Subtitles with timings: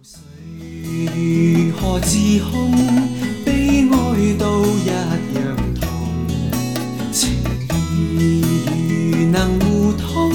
[0.00, 2.70] 谁何自控？
[3.44, 5.88] 悲哀都一样痛。
[7.12, 7.32] 情
[7.70, 8.54] 意
[9.10, 10.32] 如能互通，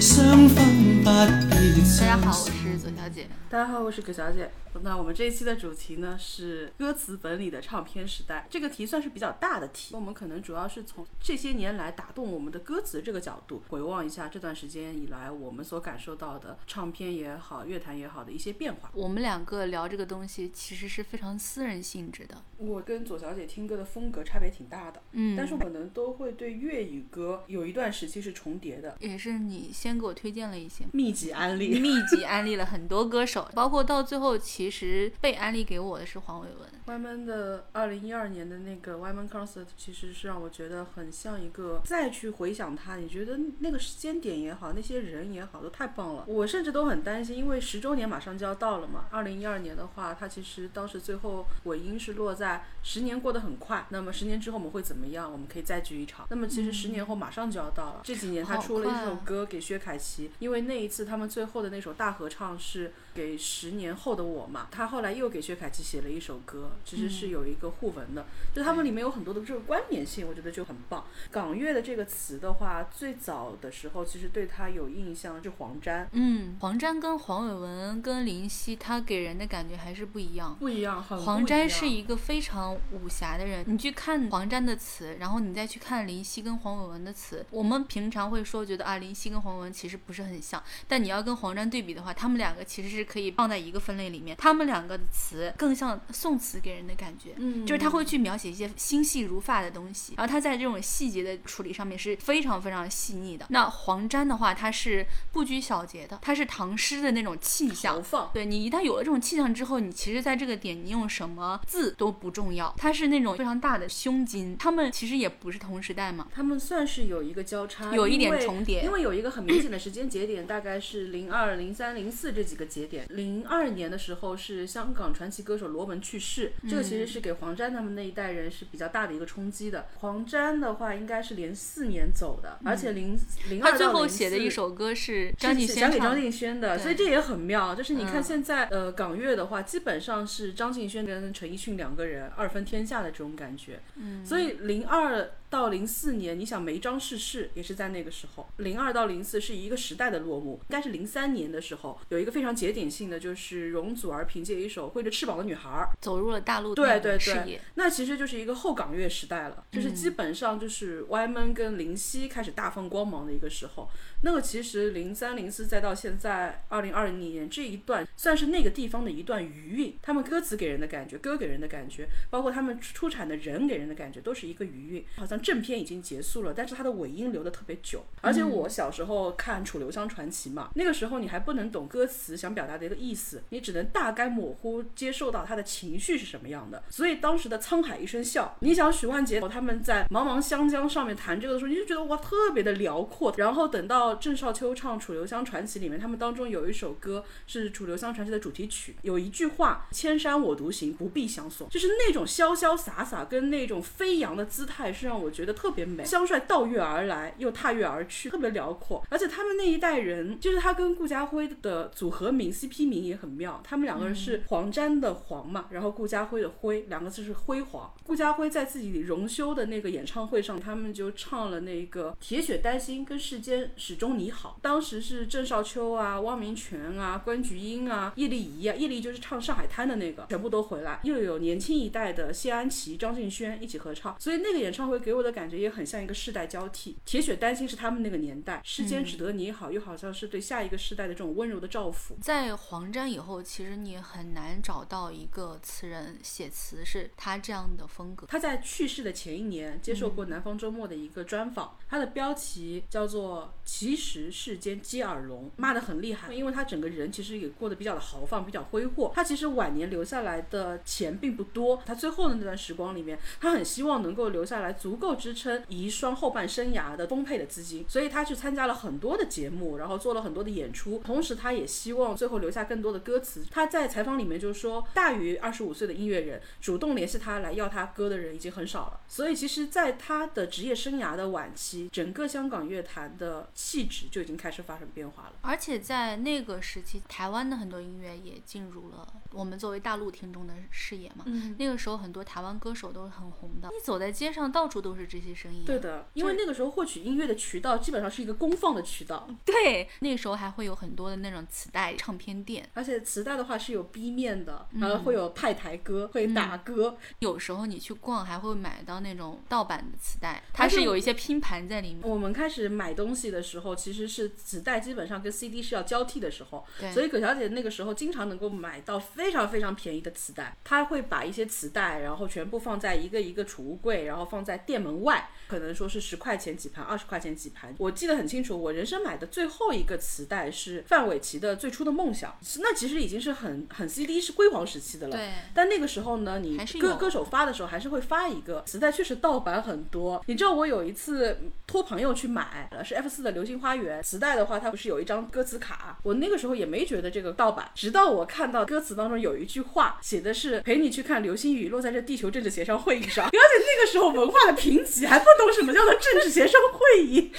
[0.00, 1.10] 相分不
[1.50, 1.54] 必
[2.00, 3.28] 大家好，我是左小姐。
[3.48, 4.50] 大家好，我是葛小姐。
[4.82, 8.46] 那我们这一期的主题呢是歌词本里的唱片时代。
[8.50, 18.90] 这个题算是比较大的题，我们可能主要是从这些年来打动我们的歌词这个角度，回望一下这段时间以来我们所感受到的唱片也好、乐坛也好的一些变化。
[18.92, 22.36] 我们两个聊这个东西其实是非常私人性质的。
[22.58, 28.94] 我跟左小姐听歌的风格差别挺大的，嗯但是可能都会对粤语歌有一段时期是重叠的。
[29.00, 36.68] 也是你先给我推荐了一些，密集安利， 密集安利了很多歌手，包括到最后其实被安利给我的是黄伟文。
[36.86, 46.24] Wyman 的二零一二年的那个 Wyman Concert，其实是让我觉得很像一个再去回想他，你觉得那个时间点也好，那些人也好，都太棒了。
[46.28, 49.06] 我甚至都很担心，因为十周年马上就要到了嘛。
[49.10, 55.30] 二零一二年的话，他其实当时最后尾音是落在十年过得很快，那么十年之后我们会怎么样？
[55.30, 56.26] 我们可以再聚一场。
[56.30, 71.04] 那么其实十年后马上就要到了，这几年他出了一首歌给薛凯琪，因为那一次他们最后的那首大合唱是给十年后的我嘛，他后来又给薛凯琪写了一首歌，其实是有一个互文的，就他们里面有很多的这个关联性，我觉得就很棒。
[71.30, 80.54] 港乐的这个词的话，最早的时候其实对他有印象是黄沾，嗯，黄沾跟黄伟文跟林夕，他给人的感觉还是不一样。
[80.60, 103.46] 不一样，很不黄沾是一个非常武侠的人，你去看黄沾的词，然后你再去看林夕跟黄伟文的词，我们平常会说觉得啊，林夕跟黄伟文其实不是很像，但你要跟黄沾对比的话，他们两个其实是可以放在一个分类里面，他们两个的词更像宋词给人的感觉，嗯就是他会去描写一些心细如发的东西，然后他在这种细节的处理上面是非常非常细腻的。
[103.50, 108.30] 那黄沾的话，他是不拘小节的，他是唐诗的那种气象豪，放。
[108.34, 114.56] 对你一旦有了这种气象之后，你其实在这个点你用什么字都不重要，它是那种非常大的胸襟。
[114.58, 122.95] 他们其实也不是同时代嘛，他们算是有一个交叉，有一点重叠因为有一个很明显的时间节点，大概是零二、零三、零四这几个节点。
[123.10, 129.86] 零二年的时候是香港传奇歌手罗文去世，这个其实是给黄沾他们那一代人是比较大的一个冲击的。
[129.98, 133.16] 黄沾的话应该是零四年走的，而且零
[133.50, 135.66] 零二他最后写的一首歌是张敬。
[135.76, 137.74] 讲给张敬轩的，所以这也很妙。
[137.74, 143.80] 就是你看嗯现在、呃港乐的话，基本上是张敬轩跟陈奕迅两个人二分天下的这种感觉。
[143.96, 148.46] 嗯，所以零二到零四年，你想梅章逝世也是在那个时候。
[148.58, 155.68] 零二到零四是一个时代的落幕，应该是零三年的时候有一个非常节点性的，就是容祖儿凭借一首《挥着翅膀的女孩》，
[156.00, 163.88] 走入了大陆对电影对对，，那其实就是一个后港乐时代了，就是基本上就是 Wyman 跟林夕开始大放光芒的一个时候。
[164.22, 169.96] 那个其实零三零四再到现在二零二零年这一段，算是那个地方的一段余韵。
[170.02, 175.04] 他们歌词给人的感觉，歌给人的感觉，包括他们出产的人给人的感觉，都是一个余韵。
[175.16, 178.04] 好像正片已经结束了，但是它的尾音留的特别久。
[178.20, 186.82] 而且我小时候看《楚留香传奇》嘛，那个时候你还不能懂歌词想表达的一个意思，你只能大概模糊接受到他的情绪是什么样的。
[186.90, 193.32] 所以当时的《沧海一声笑》，你想许冠杰他们在茫茫湘江上面弹这个的时候，你就觉得哇特别的辽阔。
[193.36, 206.04] 然后等到郑少秋唱《楚留香传奇》里面，他们当中有一首歌是《楚留香传奇》的主题曲，有一句话“千山我独行，不必相送”，就是那种潇潇洒洒跟那种飞扬的姿态，是让我觉得特别美。
[206.04, 209.04] 香帅倒跃而来，又踏月而去，特别辽阔。
[209.10, 217.92] 而且他们那一代人，就是他跟顾家辉的组合名 CP 名也很妙，他们两个人是黄沾的黄嘛，然后顾家辉的辉，两个字是辉煌。
[218.04, 224.58] 顾家辉在自己荣休的那个演唱会上，他们就唱了那个《铁血丹心》跟世间始终你好。
[224.62, 236.96] 当时是郑少秋啊、汪明荃啊、关菊英啊、叶丽仪啊，叶丽就是唱《上海滩》的那个，全部都回来，又有年轻一代的谢安琪、张敬轩一起合唱，所以那个演唱会给我的感觉也很像一个世代交替。
[237.04, 242.16] 铁血丹心是他们那个年代，世间只得你好，又好像是对下一个世代的这种温柔的照拂。
[242.20, 248.26] 在黄沾以后，其实你很难找到一个词人写词是他这样的风格。
[248.26, 259.12] 他在去世的前一年接受过《南方周末》的一个专访，他的标题叫做“其其实世间皆耳聋”，骂得很厉害，因为他整个人其实也过得比较的豪放，比较挥霍。
[259.14, 265.16] 他其实晚年留下来的钱并不多，他最后的那段时光里面，他很希望能够留下来足够。
[265.16, 273.42] 支撑遗孀后半生涯的丰沛的资金，所以他去参加了很多的节目，然后做了很多的演出，同时他也希望最后留下更多的歌词。
[273.50, 279.00] 他在采访里面就说，大于二十五岁的音乐人主动联系他来要他歌的人已经很少了。
[279.08, 283.48] 所以其实，在他的职业生涯的晚期，整个香港乐坛的
[283.84, 285.32] 质就已经开始发生变化了。
[285.42, 291.24] 而且在那个时期，台湾的很多音乐也进入了我们作为大陆听众的视野嘛。
[291.26, 295.66] 嗯那个时候很多台湾歌手都是很红的，你走在街上到处都是这些声音、啊。
[295.66, 306.96] 对的，因为那个时候获取音乐的渠道基本上是一个公放的渠道，对，那个时候还会有很多的那种磁带唱片店，而且磁带的话是有 B 面的，然后会有派台歌，会打歌。
[307.18, 312.08] 有时候你去逛还会买到那种盗版的磁带，它是有一些拼盘在里面。
[312.08, 320.56] 我们开始买东西的时候，其实是磁带基本上跟 CD 是要交替的时候，对所以葛小姐那个时候经常能够买到非常非常便宜的磁带。
[320.62, 327.74] 她会把一些磁带，然后全部放在一个一个储物柜，然后放在店门外，可能说是十块钱几盘，二十块钱几盘。
[327.78, 335.16] 我记得很清楚，我人生买的最后一个磁带是范玮琪的《最初的梦想》，那其实已经是很很 CD 是辉煌时期的了。
[335.16, 340.22] 对但那个时候呢，你歌歌手发的时候还是会发一个磁带，确实盗版很多。
[340.26, 345.98] 你知道我有一次托朋友去买，是 F 四的《流星花园》磁带的话，它不是有一张歌词卡？
[346.02, 357.32] 我那个时候也没觉得这个盗版，直到我看到歌词当中有一句话写的是“陪你去看流星雨落在这地球政治协商会议上”， 而且那个时候文化的贫瘠，还不懂什么叫做政治协商会议。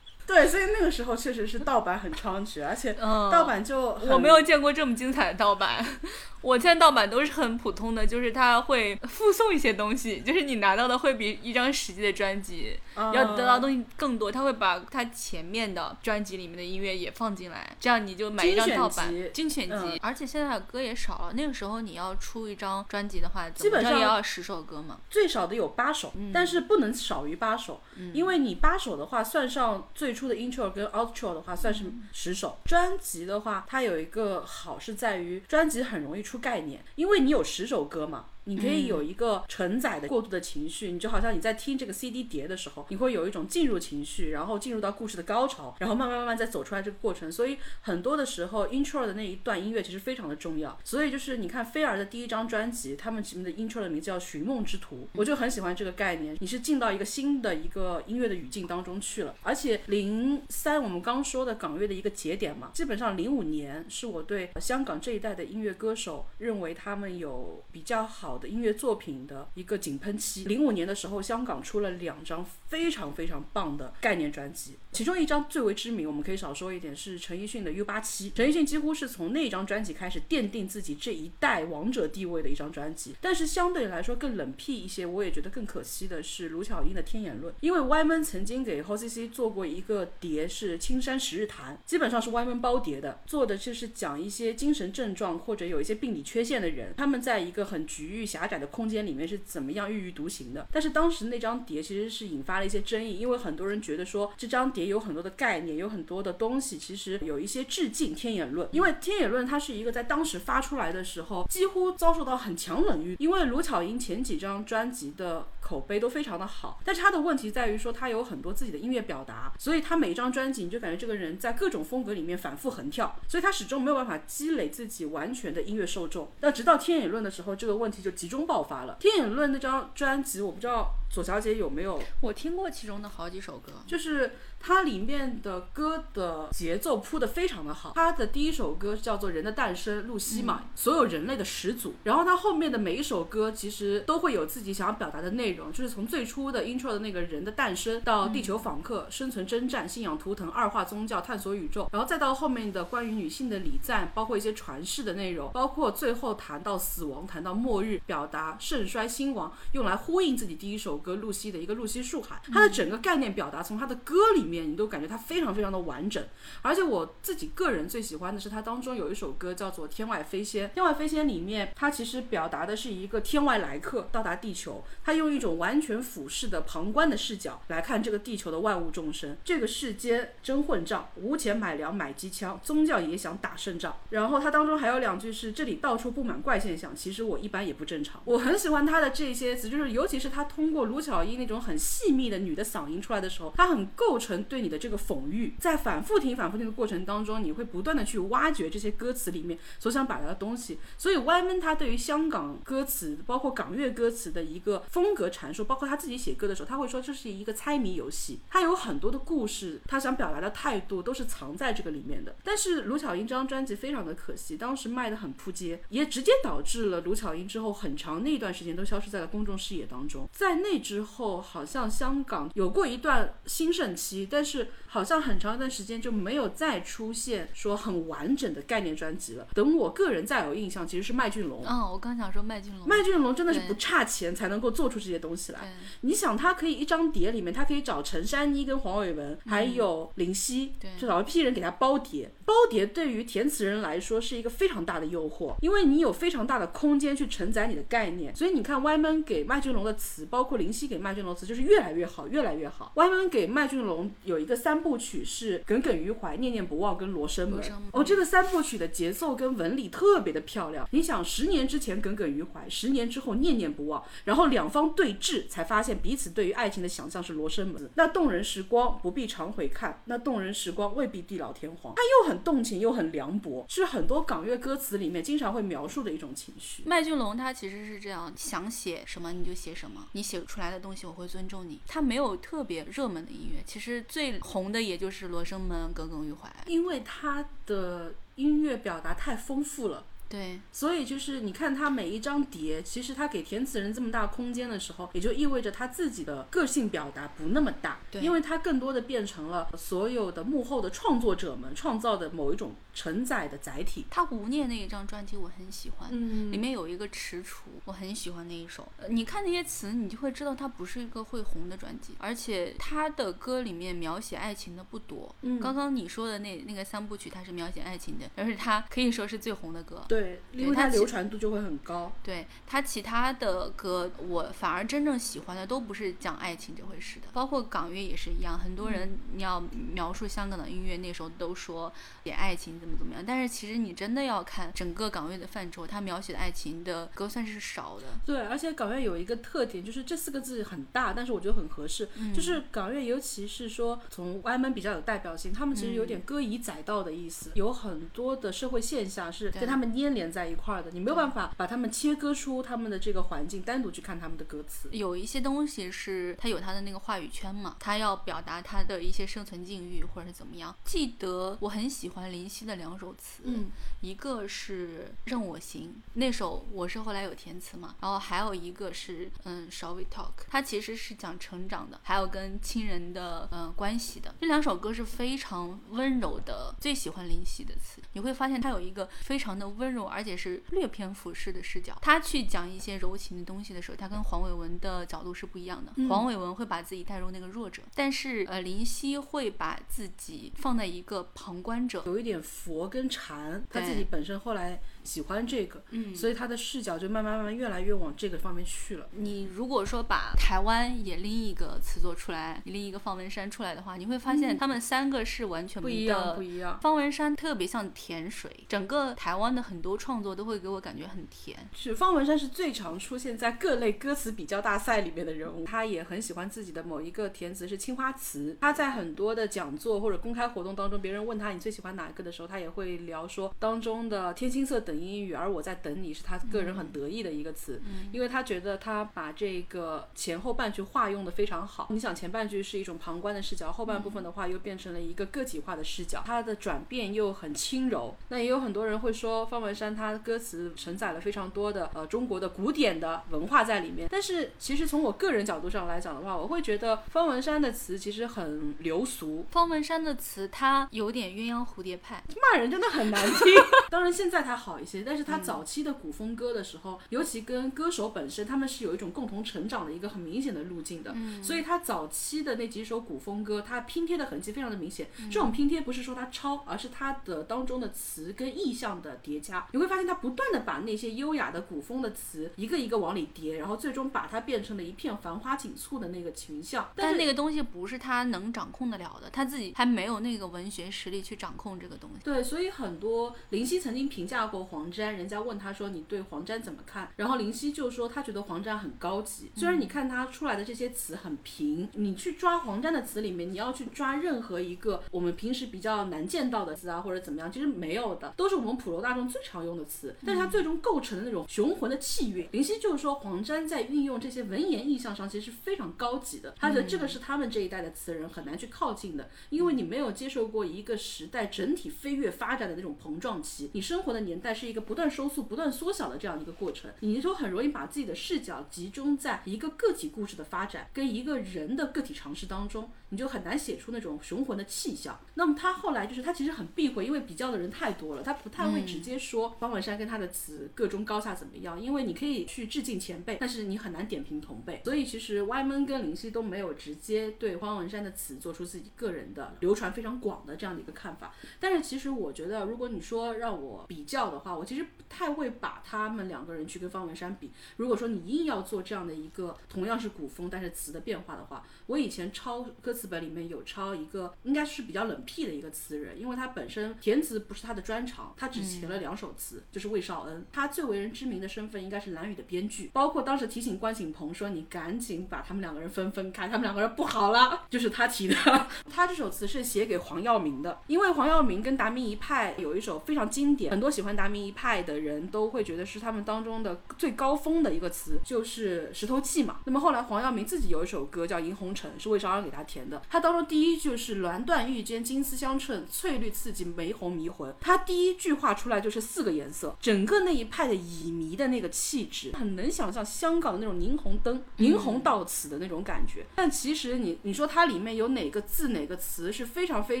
[0.26, 5.84] 对，所以那个时候确实是盗版很猖獗，而且嗯盗版就很我没有见过这么精彩的盗版，
[6.40, 27.82] 我见盗版都是很普通的，就是它会附送一些东西，就是你拿到的会比一张实际的专辑啊要得到的东西更多，它会把它前面的专辑里面的音乐也放进来，这样你就买一张盗版精选集，嗯而且现在的歌也少了，那个时候你要出一张专辑的话，基本上也要十首歌嘛，最少的有八首，但是不能少于八首，
[28.14, 32.58] 因为你八首的话，算上最初的 intro 跟 outro 的话，算是十首。
[32.64, 38.26] 专辑的话，它有一个好是在于专辑很容易出概念，因为你有十首歌嘛。
[38.44, 47.30] 你可以有一个承载的过度的情绪，你就好像你在听这个 CD 碟的时候，你会有一种进入情绪，然后进入到故事的高潮，然后慢慢慢慢再走出来这个过程。
[47.30, 50.78] 所以很多的时候，intro 的那一段音乐其实非常的重要。
[50.84, 56.36] 所以就是你看菲儿的第一张专辑，他们们的 intro 的名字叫《寻梦之途》，我就很喜欢这个概念。
[56.40, 70.44] 你是进到一个新的一个音乐的语境当中去了，而且零三我们刚说的港乐的一个节点嘛，基本上零五年是我对香港这一代的音乐歌手认为他们有比较好好的音乐作品的一个井喷期。
[70.44, 78.32] 零五年的时候，香港出了两张非常非常棒的概念专辑，其中一张最为知名，我们可以少说一点是陈奕迅的 U 八七。
[78.34, 83.14] 陈奕迅几乎是从那张专辑开始奠定自己这一代王者地位的一张专辑。
[83.20, 100.66] 但是相对来说更冷僻一些，我也觉得更可惜的是卢巧音的《天眼论》，因为 Y 们曾经给 Ho C C 做过一个碟是《青山十日谈》，基本上是 Y 们包碟的，做的就是讲一些精神症状或者有一些病理缺陷的人，他们在一个很局域狭窄的空间里面是怎么样郁郁独行的。
[100.72, 126.30] 但是当时那张碟其实是引发了一些争议，因为很多人觉得说这张碟有很多的概念，有很多的东西，其实有一些致敬《天眼论》，因为《天眼论》它是一个在当时发出来的时候几乎遭受到很强冷遇，因为卢巧音前几张专辑的口碑都非常的好，但是他的问题在于说他有很多自己的音乐表达，所以他每一张专辑你就感觉这个人在各种风格里面反复横跳，所以他始终没有办法积累自己完全的音乐受众。
[126.40, 128.94] 那直到《天眼论》的时候，这个问题就集中爆发了。
[129.02, 137.92] 《天眼论》那张专辑，我不知道左小姐有没有我听过其中的好几首歌，就是它里面的歌的节奏铺的非常的好。
[137.94, 141.94] 它的第一首歌叫做《人的诞生》，露西嘛，所有人类的始祖。
[142.04, 162.40] 然后它后面的每一首歌其实都会有自己想要表达的内容，就是从最初的 intro 的那个人的诞生，到地球访客、生存征战、信仰图腾、二化宗教、探索宇宙，然后再到后面的关于女性的礼赞，包括一些传世的内容，包括最后谈到死亡、谈到末日，表达盛衰兴亡，用来呼应自己第一首歌露西的一个露西树海。
[162.52, 166.24] 它的整个概念表达，从它的歌里面你都感觉它非常非常的完整。
[166.62, 179.36] 而且我自己个人最喜欢的是它当中有一首歌叫做《天外飞仙》，《天外飞仙》里面它其实表达的是一个天外来客到达地球，它用一种完全俯视的旁观的视角来看这个地球的万物众生。
[179.44, 183.96] 这个世间真混账，无钱买粮买机枪，宗教也想打胜仗。
[184.10, 188.20] 然后它当中还有两句是这里到处布满怪现象，其实我一般也不正常。
[188.24, 200.78] 我很喜欢他的这些词，就是尤其是他通过卢巧音那种很细密的女的嗓音出来的时候，它很构成对你的这个讽喻，在反复听、反复听的过程当中，你会不断的去挖掘这些歌词里面所想表达的东西。
[200.98, 212.36] 所以 Y 闷他对于香港歌词，包括港乐歌词的一个风格阐述，包括他自己写歌的时候，他会说这是一个猜谜游戏，他有很多的故事，他想表达的态度都是藏在这个里面的。
[212.44, 220.28] 但是卢巧音这张专辑非常的可惜，当时卖的很扑街，也直接导致了卢巧音之后很长那段时间都消失在了公众视野当中。
[220.32, 229.46] 在那之后，好像香港有过一段兴盛期，但是好像很长一段时间就没有再出现说很完整的概念专辑了。
[229.54, 231.64] 等我个人再有印象，其实是麦浚龙。
[231.66, 235.72] 嗯，我刚想说麦浚龙，麦浚龙真的是不差钱才能够做出这些东西来。
[236.00, 242.30] 你想，他可以一张碟里面，他可以找陈珊妮跟黄伟文，还有林夕，就找一批人给他包碟。
[242.44, 248.34] 包碟对于填词人来说是一个非常大的诱惑，因为你有非常大的空间去承载你的概念。
[248.34, 252.92] 所以你看，歪门给麦浚龙的词，包括林夕给麦浚龙的词，就是越来越好，越来越好。
[252.96, 257.90] 歪门给麦浚龙有一个三部曲是《耿耿于怀》《念念不忘》跟《罗生门罗生门》。
[258.00, 260.88] 哦，这个三部曲的节奏跟纹理特别的漂亮。
[260.90, 267.90] 你想，十年之前耿耿于怀，十年之后念念不忘，然后两方对峙，才发现彼此对于爱情的想象是罗生门。
[267.94, 271.94] 那动人时光不必常回看，那动人时光未必地老天荒。
[271.96, 276.82] 它又很动情，又很凉薄，是很多港乐歌词里面经常会描述的一种情绪。
[276.84, 281.80] 麦浚龙他其实是这样，想写什么你就写什么，你写出来的东西我会尊重你。
[281.86, 286.48] 他没有特别热门的音乐，其实最红的也就是《罗生门》《耿耿于怀》。
[286.66, 290.04] 因为他的音乐表达太丰富了。
[290.32, 304.06] 对，所以就是你看他每一张碟，其实他给填词人这么大空间的时候，也就意味着他自己的个性表达不那么大，对因为他更多的变成了所有的幕后的创作者们创造的某一种承载的载体。
[304.10, 307.46] 他无念那一张专辑我很喜欢，嗯里面有一个踟蹰，
[307.84, 308.86] 我很喜欢那一首。
[308.98, 315.34] 呃你看那些词，你就会知道它不是一个会红的专辑，而且他的歌里面描写爱情的不多。
[315.42, 320.04] 嗯刚刚你说的那那个三部曲，它是描写爱情的， 而且它可以说是最红的歌。
[320.08, 322.12] 对，因为它它其流传度就会很高。
[322.22, 328.58] 对他其他的歌，我反而真正喜欢的都不是讲爱情这回事的，包括港乐也是一样。
[328.58, 329.60] 很多人你要
[329.94, 331.92] 描述香港的音乐，那时候都说
[332.24, 338.06] 写爱情怎么怎么样，但是其实你真的要看整个港乐的范畴，它描写的爱情的歌算是少的。
[338.26, 342.08] 对，而且港乐有一个特点，就是这四个字很大，但是我觉得很合适。
[342.34, 354.88] 就是港乐，尤其是说从 Y 们比较有代表性，他们其实有点歌以载道的意思，有很多的社会现象是跟他们粘连在一块儿的，你没有办法把他们切割出他们的这个环境，单独去看他们的歌词。
[354.90, 360.74] 有一些东西是他有他的那个话语圈嘛，他要表达他的一些生存境遇或者是怎么样。
[360.84, 374.34] 记得我很喜欢林夕的两首词，嗯一个是《任我行》，那首我是后来有填词嘛，然后还有一个是嗯《Shall We Talk》，它其实是讲成长的，还有跟亲人的嗯、呃关系的。
[374.40, 381.96] 这两首歌是非常温柔的，最喜欢林夕的词，你会发现它有一个非常的温柔，而且是略偏俯视的视角。
[382.02, 385.92] 他去讲一些柔情的东西的时候，他跟黄伟文的角度是不一样的。
[386.08, 392.02] 黄伟文会把自己带入那个弱者，但是呃林夕会把自己放在一个旁观者。
[392.06, 399.06] 有一点佛跟禅，他自己本身后来喜欢这个，嗯所以他的视角就慢慢慢慢越来越往这个方面去了。
[399.12, 406.78] 你如果说把台湾也拎一个词作出来，你拎一个方文山出来的话，你会发现他们三个是完全不一样，的不一样。
[406.80, 411.56] 方文山特别像甜水，整个台湾的很多创作都会给我感觉很甜。
[411.74, 418.56] 是方文山是最常出现在各类歌词比较大赛里面的人物，他也很喜欢自己的某一个填词是青花瓷。
[418.60, 427.80] 他在很多的讲座或者公开活动当中，别人问他你最喜欢哪一个的时候，他也会聊说当中的天青色等阴雨，而我在等你是他个人很得意的一个词，
[428.12, 431.86] 因为他觉得他把这个前后半句话用的非常好。
[431.90, 438.14] 你想前半句是一种旁观的视角，后半部分的话又变成了一个个体化的视角，它的转变又很轻柔。
[438.28, 452.22] 那也有很多人会说方文山他歌词承载了非常多的呃中国的古典的文化在里面，但是其实从我个人角度上来讲的话，我会觉得方文山的词其实很流俗，方文山的词，他有点鸳鸯蝴蝶派，
[452.52, 453.38] 骂人真的很难听。
[453.90, 465.08] 当然现在他好一些，但是他早期的古风歌的时候，尤其跟歌手本身他们是有一种共同成长的一个很明显的路径的，所以他早期的那几首古风歌，它拼贴的痕迹非常的明显。
[465.30, 469.66] 这种拼贴不是说他抄，而是它的当中的词跟意象的叠加。
[469.72, 476.88] 你会发现他不断的把那些优雅的古风的词一个一个往里叠，然后最终把它变成了一片繁花锦簇的那个群像。
[476.96, 482.24] 但是但那个东西不是他能掌控得了的，他自己还没有那个文学实力去掌控这个东西。
[482.24, 487.10] 对，所以很多林夕曾经评价过黄沾，人家问他说你对黄沾怎么看？
[487.16, 489.50] 然后林夕就说他觉得黄沾很高级。
[489.54, 500.16] 虽然你看他出来的这些词很平，你去抓黄沾的词里面，你要去抓任何一个我们平时比较难见到的词啊，或者怎么样，其实没有的，都是我们普罗大众最常用的词。
[500.24, 506.54] 但是它最终构成的那种雄浑的气韵，林夕就是说黄沾在运用这些文言意象上其实是非常高级的。
[506.58, 525.20] 他觉得这个是他们这一代的词人很难去靠近的，因为你没有接受过一个时代整体飞跃发展的那种膨胀期，你生活的年代是是一个不断收缩、不断缩小的这样一个过程，你就很容易把自己的视角集中在一个个体故事的发展跟一个人的个体尝试当中，你就很难写出那种雄浑的气象。
[525.34, 534.80] 那么他后来就是他其实很避讳，因为比较的人太多了，他不太会直接说方文山跟他的词各中高下怎么样，因为你可以去致敬前辈，但是你很难点评同辈。
[534.84, 541.34] 所以其实歪闷跟林夕都没有直接对方文山的词做出自己个人的流传非常广的这样的一个看法。
[541.60, 547.50] 但是其实我觉得，如果你说让我比较的话，我其实不太会把他们两个人去跟方文山比。
[547.76, 560.44] 如果说你硬要做这样的一个同样是古风但是词的变化的话，我以前抄歌词本里面有抄一个应该是比较冷僻的一个词人，因为他本身填词不是他的专长，他只写了两首词，就是魏少恩。
[560.52, 568.34] 他最为人知名的身份应该是蓝宇的编剧，包括当时提醒关锦鹏说你赶紧把他们两个人分分开，他们两个人不好了，就是他提的。
[568.90, 579.60] 他这首词是写给黄耀明的，因为黄耀明跟达明一派有一首非常经典，很多喜欢达明一派的人都会觉得是他们当中的最高峰的一个词，就是《石头记》嘛。
[579.64, 582.91] 那么后来黄耀明自己有一首歌叫《银红尘》，是魏少恩给他填的。
[583.08, 587.54] 他当中第一句是“鸾断玉间金丝相衬，翠绿刺激玫红迷魂”。
[587.60, 596.26] 他第一句话出来就是四个颜色，整个那一派的乙醚的那个气质，很能想象香港的那种霓虹灯、霓虹到此的那种感觉。
[596.34, 600.00] 但其实你你说它里面有哪个字、哪个词是非常非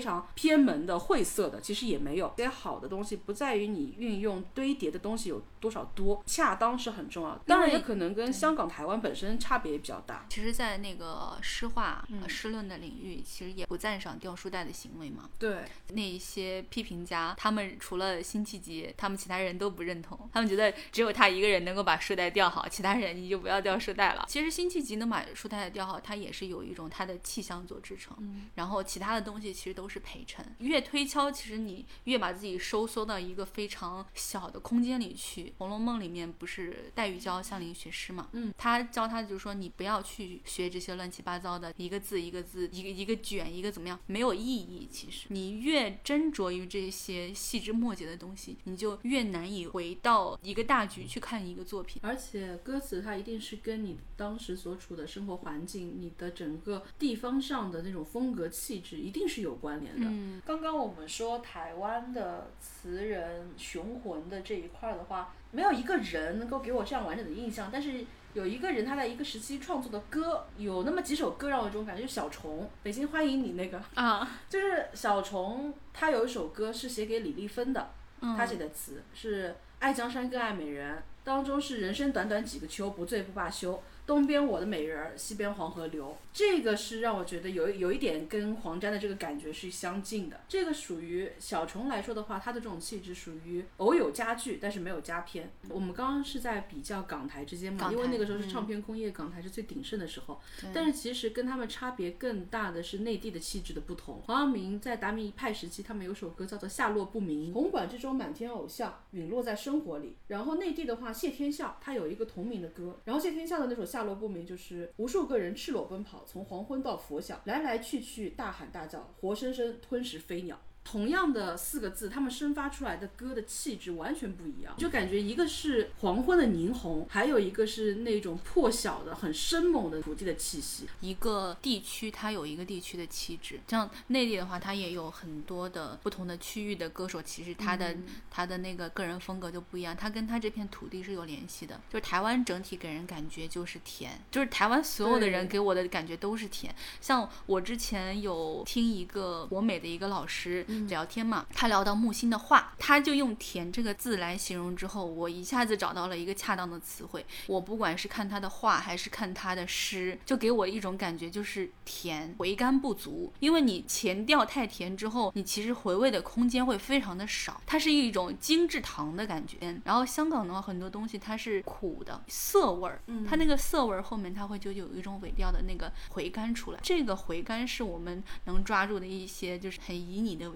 [0.00, 2.34] 常偏门的、晦涩的，其实也没有。
[2.42, 7.40] 写好的东西不在于你运用堆叠的东西有多少多，恰当是很重要的。
[7.46, 10.26] 当然也可能跟香港、台湾本身差别也比较大。
[10.28, 15.30] 其实，在那个诗画、呃诗论的领域，其实也不赞赏掉书袋的行为嘛。
[15.38, 20.28] 对，那一些批评家，他们除了辛弃疾，他们其他人都不认同。
[20.32, 24.26] 他们觉得只有他一个人能够把书袋吊好，其他人你就不要吊书袋了。
[24.28, 28.16] 其实辛弃疾能把书袋吊好，他也是有一种他的气象做支撑。
[28.56, 30.44] 然后其他的东西其实都是陪衬。
[30.58, 35.44] 越推敲，其实你越把自己收缩到一个非常小的空间里去。
[35.58, 38.28] 《红楼梦》里面不是黛玉教香菱学诗嘛？
[38.32, 44.88] 嗯，他教他就是说，你不要去学这些乱七八糟的，一个字一个字，一个一个卷，一个怎么样，没有意义。
[44.90, 52.00] 其实你越斟酌于这些细枝末节的东西，你就越难以回到一个大局去看一个作品。
[52.02, 60.06] 而且歌词它一定是跟你当时所处的生活环境、你的整个地方上的那种风格气质，一定是有关联的。
[60.08, 68.06] 嗯，刚刚我们说台湾的词人雄浑的这一块儿的话，没有一个人能够给我这样完整的印象，但是。
[68.34, 77.90] 有一个人，他在一个时期创作的歌，有那么几首歌让我有一种感觉，就是小虫，北京欢迎你那个，啊，就是小虫，他有一首歌是写给李丽芬的，
[78.20, 83.82] 他写的词是“爱江山更爱美人”，当中是“人生短短几个秋，不醉不罢休”。
[84.04, 90.40] 东边我的美人儿，西边黄河流，这个是让我觉得有有一点跟黄沾的这个感觉是相近的。
[90.48, 95.50] 这个属于小虫来说的话，它的这种气质属于偶有佳句，但是没有佳篇。
[95.68, 100.40] 我们刚刚是在比较港台之间嘛，因为那个时候是唱片工业，港台是最鼎盛的时候。
[100.72, 104.22] 但是其实跟他们差别更大的是内地的气质的不同。
[104.22, 110.16] 黄耀明在达明一派时期，他们有首歌叫做《下落不明》，红馆之中满天偶像，陨落在生活里。
[110.28, 120.58] 然后内地的话，谢天笑他有一个同名的歌，然后谢天笑的那首《下落不明》就是无数个人赤裸奔跑，从黄昏到拂晓，来来去去，大喊大叫，活生生吞食飞鸟。
[120.84, 130.86] 同样的四个字，他们生发出来的歌的气质完全不一样，就感觉一个是黄昏的霓虹，还有一个是那种破晓的很生猛的土地的气息。
[131.00, 137.96] 一个地区它有一个地区的气质，像内地的话，它也有很多的不同的区域的歌手，其实他的、
[138.30, 141.80] 他的那个个人风格就不一样，他跟他这片土地是有联系的。
[141.88, 146.74] 就是台湾整体给人感觉就是甜，就是台湾所有的人给我的感觉都是甜。
[147.00, 157.24] 像我之前有听一个国美的一个老师聊天嘛，他聊到木心的话，他就用“甜”这个字来形容之后，我一下子找到了一个恰当的词汇。
[157.46, 163.32] 我不管是看他的画还是看他的诗，就给我一种感觉就是甜，回甘不足。
[163.40, 169.80] 因为你前调太甜之后，你其实回味的空间会非常的少，它是一种精致糖的感觉。
[169.84, 176.80] 然后香港的话，很多东西它是苦的涩味儿，它那个涩味儿后面它会就有一种尾调的那个回甘出来。
[176.82, 180.50] 这个回甘是我们能抓住的一些就是很旖旎的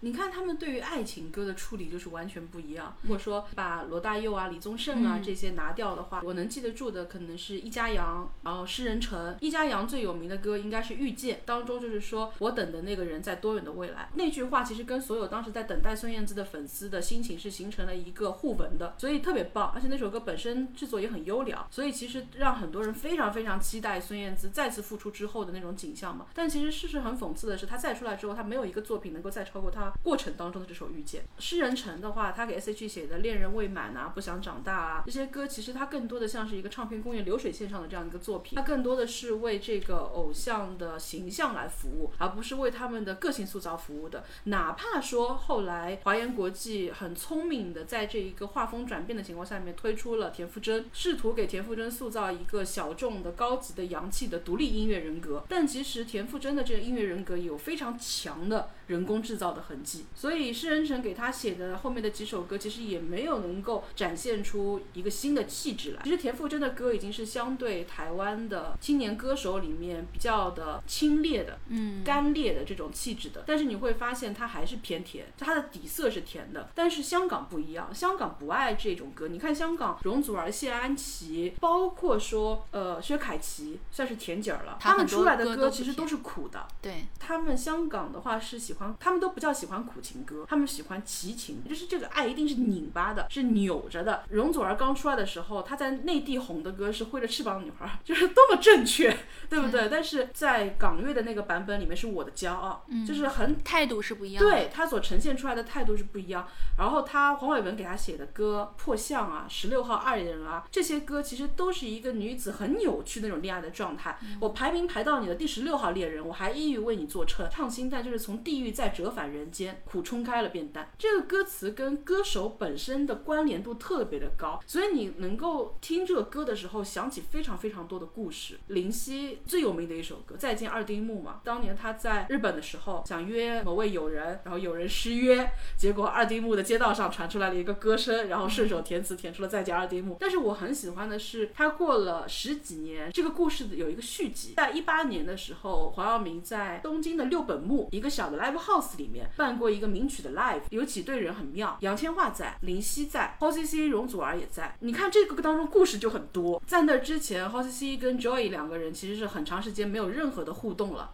[0.00, 2.96] 你看他们对于爱情歌的处理就是完全不一样。
[3.02, 9.36] 如果说把罗大佑啊、李宗盛啊嗯这些拿掉的话，我能记得住的可能是易家扬，然后诗人城。
[9.40, 14.10] 易家扬最有名的歌应该是《遇见》，当中就是说我等的那个人在多远的未来。
[14.14, 19.70] 那句话其实跟所有当时在等待孙燕姿的粉丝的心情是形成了一个互文的，所以特别棒。
[19.74, 26.26] 而且那首歌本身制作也很优良，所以其实让很多人非常非常期待孙燕姿再次复出之后的那种景象嘛。
[26.34, 31.22] 但其实事实很讽刺的是，她再出来之后，她没有一个作品能够再超过他过程当中的这首《遇见》。
[31.38, 44.24] 诗人陈的话，他给 S.H.E 写的《恋人未满》啊，《不想长大》啊，这些歌其实它更多的像是一个唱片工业流水线上的这样一个作品，它更多的是为这个偶像的形象来服务，而不是为他们的个性塑造服务的。
[44.44, 66.02] 哪怕说后来华研国际很聪明的在这一个画风转变的情况下面推出了田馥甄，试图给田馥甄塑造一个小众的、高级的、洋气的独立音乐人格，但其实田馥甄的这个音乐人格有非常强的人工制造的痕迹，所以施人成给他写的后面的几首歌，其实也没有能够展现出一个新的气质来。
[66.04, 76.70] 其实田馥甄的歌已经是相对台湾的青年歌手里面比较的清冽的，嗯，干裂的这种气质的，但是你会发现它还是偏甜，它的底色是甜的。
[76.74, 79.28] 但是香港不一样，香港不爱这种歌。
[79.28, 84.76] 你看香港容祖儿、谢安琪，包括说呃薛凯琪，算是甜姐儿了。
[84.78, 86.66] 他们出来的歌其实都是苦的。
[86.82, 94.22] 对，他们香港的话是喜欢，他们都不叫喜欢苦情歌，他们喜欢齐情，就是这个爱一定是拧巴的，是扭着的。
[94.30, 99.16] 容祖儿刚出来的时候，她在内地红的歌是挥着翅膀的女孩，就是多么正确，
[99.48, 99.88] 对不对？
[99.90, 104.50] 但是在港乐的那个版本里面是我的骄傲，就是很态度是不一样的。
[104.50, 106.48] 对她所呈现出来的态度是不一样。
[106.78, 114.18] 然后她黄伟文给她写的歌《破相》啊，《十六号爱人》啊，这些歌其实都是一个女子很扭曲那种恋爱的状态。
[114.40, 117.46] 我排名排到你的第十六号恋人，我还一欲为你做称。
[117.50, 120.90] 唱心但就是从地狱再折返人间，苦冲开了变淡。
[120.98, 128.58] 这个歌词跟歌手本身的关联度特别的高，所以你能够听这个歌的时候想起非常非常多的故事。
[128.68, 140.14] 林夕最有名的一首歌《再见二丁目》嘛，当年他在日本的时候想约某位友人，然后友人失约，结果二丁目的街道上传出来了一个歌声，然后顺手填词填出了《再见二丁目》。
[140.20, 144.54] 但是我很喜欢的是，他过了十几年，这个故事有一个续集。
[144.56, 154.76] 在一八年的时候，黄耀明在东京的六本木一个小的 live house 里面办过一个名曲的 live，有几对人很妙，杨千嬅在，林夕在，Ho C C 容祖儿也在。
[154.80, 156.62] 你看这个当中故事就很多。
[156.66, 161.12] 在那之前，Ho C C 跟 Joy 两个人其实是很长时间没有任何的互动了。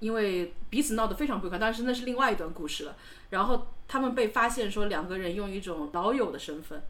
[0.00, 2.96] 因为彼此闹得非常不愉快，但是那是另外一段故事了。
[3.30, 6.82] 然后他们被发现说两个人用一种老友的身份，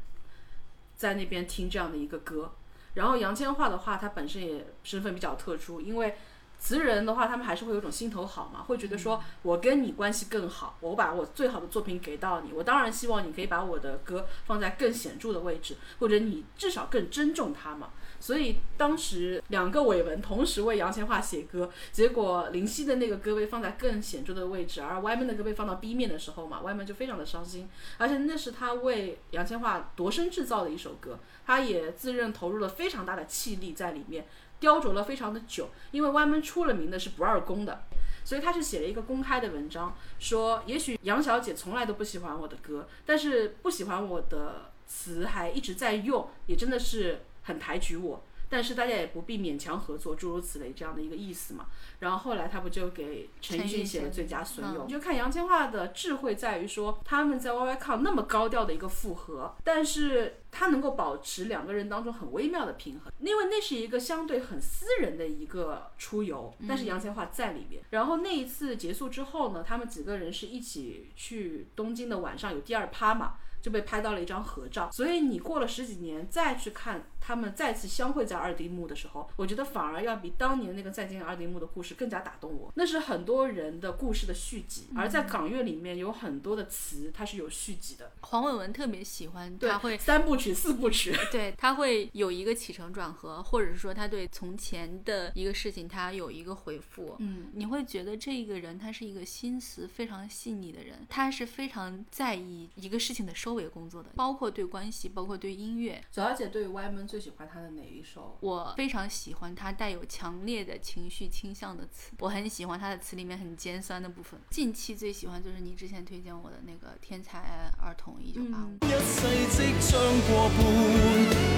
[0.96, 2.52] 在那边听这样的一个歌。
[2.94, 6.14] 然后杨千嬅的话，她本身也身份比较特殊，因为
[6.62, 17.90] 词人的话，他们还是会有一种心头好嘛，会觉得说我跟你关系更好，我把我最好的作品给到你，我当然希望你可以把我的歌放在更显著的位置，或者你至少更尊重它嘛。
[18.20, 27.68] 所以当时两个伟文同时为杨千嬅写歌，结果林夕的那个歌被放在更显著的位置，而 Y 门的歌被放到 B 面的时候嘛，Y 门就非常的伤心。
[27.98, 34.24] 而且那是他为杨千嬅度身制造的一首歌，他也自认投入了非常大的气力在里面，
[34.62, 35.68] 雕琢了非常的久。
[35.90, 37.82] 因为 Y 门出了名的是不二公的。
[38.24, 48.22] 所以他是写了一个公开的文章，说也许杨小姐从来都不喜欢我的歌，但是不喜欢我的词还一直在用，也真的是很抬举我。
[48.52, 51.68] 但是大家也不必勉强合作，诸如此类这样的一个意思嘛。
[52.00, 54.82] 然后后来他不就给陈奕迅写了最佳损友？
[54.82, 67.82] 嗯你就看杨千嬅的智慧在于说，他们在 YYCon 那么高调的一个复合，但是他能够保持两个人当中很微妙的平衡，因为那是一个相对很私人的一个出游，但是杨千嬅在里面。
[67.88, 73.36] 然后那一次结束之后呢，他们几个人是一起去东京的晚上有第二趴嘛。
[73.62, 82.72] 就被拍到了一张合照，所以你过了十几年再去看他们再次相会在二丁目的时候，我觉得反而要比当年那个再见二丁目的故事更加打动我。
[82.74, 91.16] 那是很多人的故事的续集，而在港乐里面有很多的词它是有续集的，黄伟文特别喜欢，对他会三部曲、四部曲。
[91.30, 97.16] 对他会有一个起承转合，或者是说他对从前的一个事情他有一个回复。
[97.20, 106.02] 嗯，你会觉得这个人他是一个心思非常细腻的人，他是非常在意一个事情的收尾工作的，包括对关系，包括对音乐。
[106.10, 108.38] 小小姐对于 Y 门最喜欢他的哪一首？
[108.40, 114.40] 我非常喜欢他带有强烈的情绪倾向的词，我很喜欢他的词里面很尖酸的部分。
[114.50, 118.78] 近期最喜欢就是你之前推荐我的那个《天才儿童一九八五》。
[118.86, 120.58] 一世即将过半，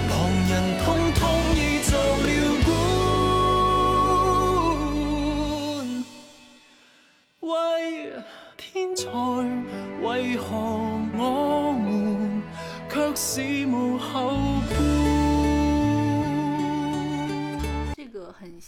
[0.08, 0.52] 旁人
[0.84, 1.22] 通通
[1.56, 3.13] 已做了
[7.44, 8.10] 为
[8.56, 9.06] 天才
[10.02, 12.42] 为何我们
[12.88, 14.30] 却是无后
[14.70, 14.93] 顾？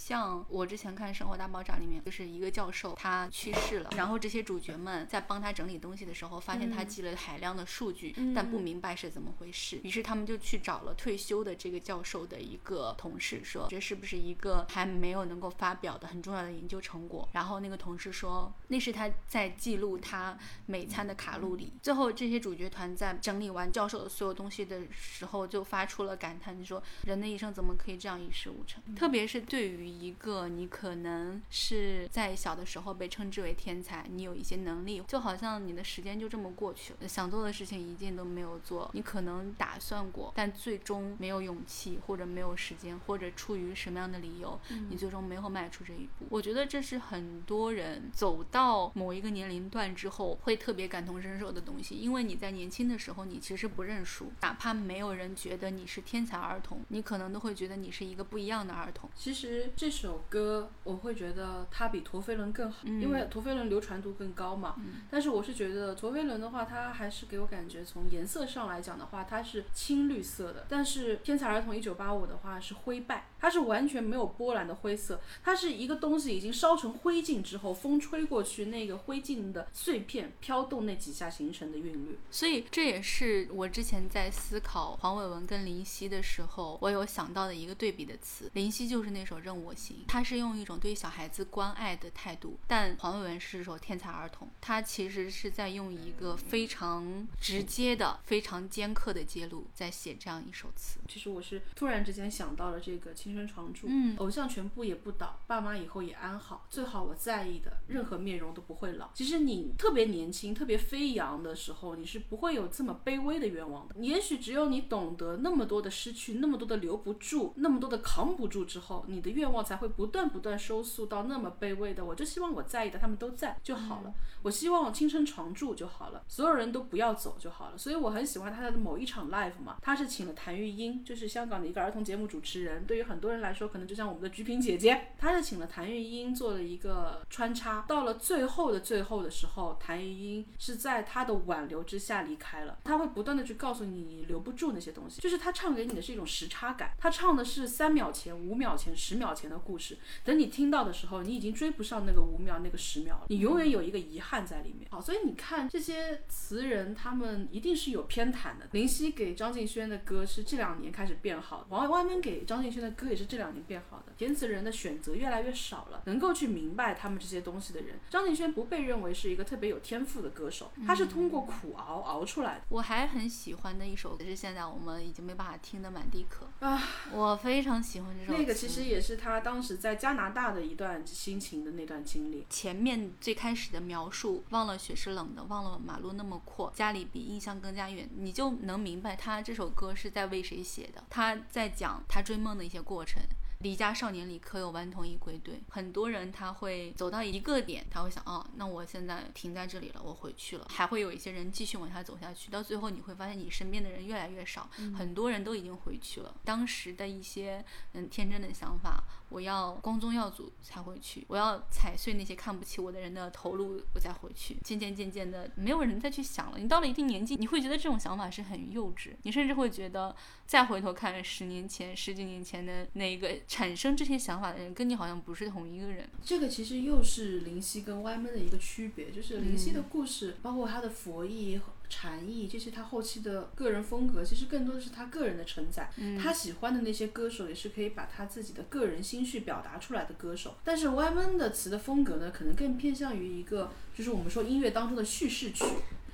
[0.06, 17.28] 像我之前看《生活大爆炸》里面，就是一个教授他去世了，然后这些主角们在帮他整理东西的时候，发现他记了海量的数据，但不明白是怎么回事，于是他们就去找了退休的这个教授的一个同事，说这是不是一个还没有能够发表的很重要的研究成果？
[17.32, 21.72] 然后那个同事说那是他在记录他每餐的卡路里。
[21.82, 28.80] 最后这些主角团在整理完教授的所有东西的时候，就发出了感叹，就说人的一生怎么可以这样一事无成？
[28.94, 46.26] 特别是对于一个你可能是在小的时候被称之为天才，你有一些能力，就好像你的时间就这么过去了，想做的事情一件都没有做，你可能打算过，但最终没有勇气，或者没有时间，或者出于什么样的理由，你最终没有迈出这一步。
[46.28, 59.08] 我觉得这是很多人走到某一个年龄段之后会特别感同身受的东西，因为你在年轻的时候你其实不认输，哪怕没有人觉得你是天才儿童，你可能都会觉得你是一个不一样的儿童。
[59.14, 64.76] 其实这首歌我会觉得它比陀飞轮更好，因为陀飞轮流传度更高嘛。
[65.10, 70.66] 但是我是觉得陀飞轮的话，它还是给我感觉从颜色上来讲的话，它是青绿色的。
[70.68, 82.18] 但是天才儿童一九八五的话是灰败，它是完全没有波澜的灰色，它是一个东西已经烧成灰烬之后，风吹过去，那个灰烬的碎片飘动那几下形成的韵律。
[82.30, 88.50] 所以这也是我之前在思考黄伟文跟林夕的时候，我有想到的一个对比的词。
[88.54, 100.98] 林夕就是那首《任我行》，他是用一种对小孩子关爱的态度，但黄伟文是首天才儿童，他其实是在用一个非常直接的、非常尖刻的揭露，在写这样一首词。
[101.08, 109.10] 其实我是突然之间想到了这个青春常驻，嗯偶像全部也不倒，爸妈以后也安好，最好我在意的任何面容都不会老。
[109.14, 113.94] 其实你特别年轻、特别飞扬的时候，你是不会有这么卑微的愿望的。
[114.00, 122.04] 也许只有你懂得那么多的失去，那么多的留不住，那么多的扛不住之后，你的愿望才会不断不断收束到那么卑微的。
[122.04, 127.76] 我就希望我在意的他们都在就好了，我希望青春常驻就好了，所有人都不要走就好了。
[127.76, 137.84] 所以我很喜欢他的某一场 live 嘛，他是请了谭玉英，就是香港的一个儿童节目主持人，对于很多人来说，可能就像我们的菊萍姐姐，他是请了谭玉英做了一个穿插。
[137.88, 142.78] 到了最后的最后的时候，谭玉英是在他的挽留之下离开了。
[142.84, 149.98] 他会不断的去告诉你，你留不住那些东西，就是他唱给你的是一种时差感，他唱的是三秒前、五秒前、十秒前的故事。
[150.24, 154.88] 等你听到的时候，你已经追不上那个五秒、那个十秒了，你永远有一个遗憾在里面。
[154.90, 158.68] 好，所以你看这些词人，他们一定是有偏袒的。
[158.72, 164.12] 林夕给张敬轩的歌是这两年开始变好的，王万门给张敬轩的歌也是这两年变好的。
[164.16, 172.64] 填词人的选择越来越少了，能够去明白他们这些东西的人，张敬轩不被认为是一个特别有天赋的歌手，他是通过苦熬熬出来的。
[172.68, 178.38] 我还很喜欢的一首，是现在我们已经没办法听的《满地可》啊，我非常喜欢这首词。
[178.38, 182.44] 那个其实也是他当时在加拿大的一段心情的那段经历。
[182.50, 191.04] 前面最开始的描述，忘了雪是冷的，忘了马路那么阔，家里比印象更加远，你就能明白他这首歌是在为谁写的。
[191.08, 193.22] 他在讲他追梦的一些过程。
[193.60, 195.60] 离家少年里，可有顽童已归队？
[195.70, 200.66] 很多人他会走到一个点，他会想，哦，那我现在停在这里了，我回去了。
[200.70, 206.34] 还会有一些人继续往下走下去，到最后你会发现，你身边的人越来越少，很多人都已经回去了。
[206.44, 207.64] 当时的一些
[207.94, 214.58] 嗯天真的想法，我要光宗耀祖才回去，我要踩碎那些看不起我的人的头颅，我再回去。
[214.62, 216.58] 渐渐渐渐的，没有人再去想了。
[216.58, 220.14] 你到了一定年纪，你会觉得这种想法是很幼稚，你甚至会觉得，
[220.46, 226.08] 再回头看十年前、十几年前的那一个产生这些想法的人，跟你好像不是同一个人。
[226.22, 231.60] 这个其实又是林夕跟歪门的一个区别，就是林夕的故事，包括他的佛意。
[231.88, 235.88] 禅意，这些他后期的个人风格，其实更多的是他个人的承载。
[235.98, 240.56] 嗯他喜欢的那些歌手，也是可以把他自己的个人心绪表达出来的歌手。
[240.64, 245.64] 但是 Y 门的词的风格呢，可能更偏向于一个，就是我们说音乐当中的叙事曲。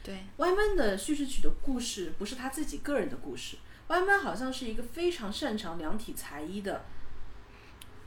[0.05, 3.57] 对，Y 门的叙事曲的故事不是他自己个人的故事
[3.89, 6.85] ，Y 门好像是一个非常擅长量体裁衣的，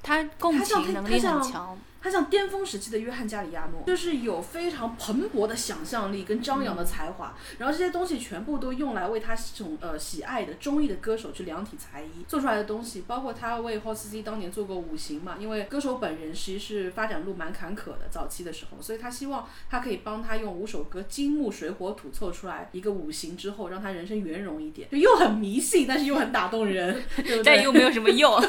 [0.05, 1.75] 他共情能力很强。
[2.05, 27.55] 他像巅峰时期的约翰加里亚诺，就是有非常蓬勃的想象力跟张扬的才华，然后这些东西全部都用来为他这种呃喜爱的中意的歌手去量体裁衣做出来的东西，包括他为霍斯基当年做过五行嘛，因为歌手本人其实是发展路蛮坎坷的，早期的时候，所以他希望他可以帮他用五首歌金木水火土凑出来一个五行之后，让他人生圆融一点，就又很迷信，但是又很打动人， 对不对？
[27.55, 28.39] 但又没有什么用。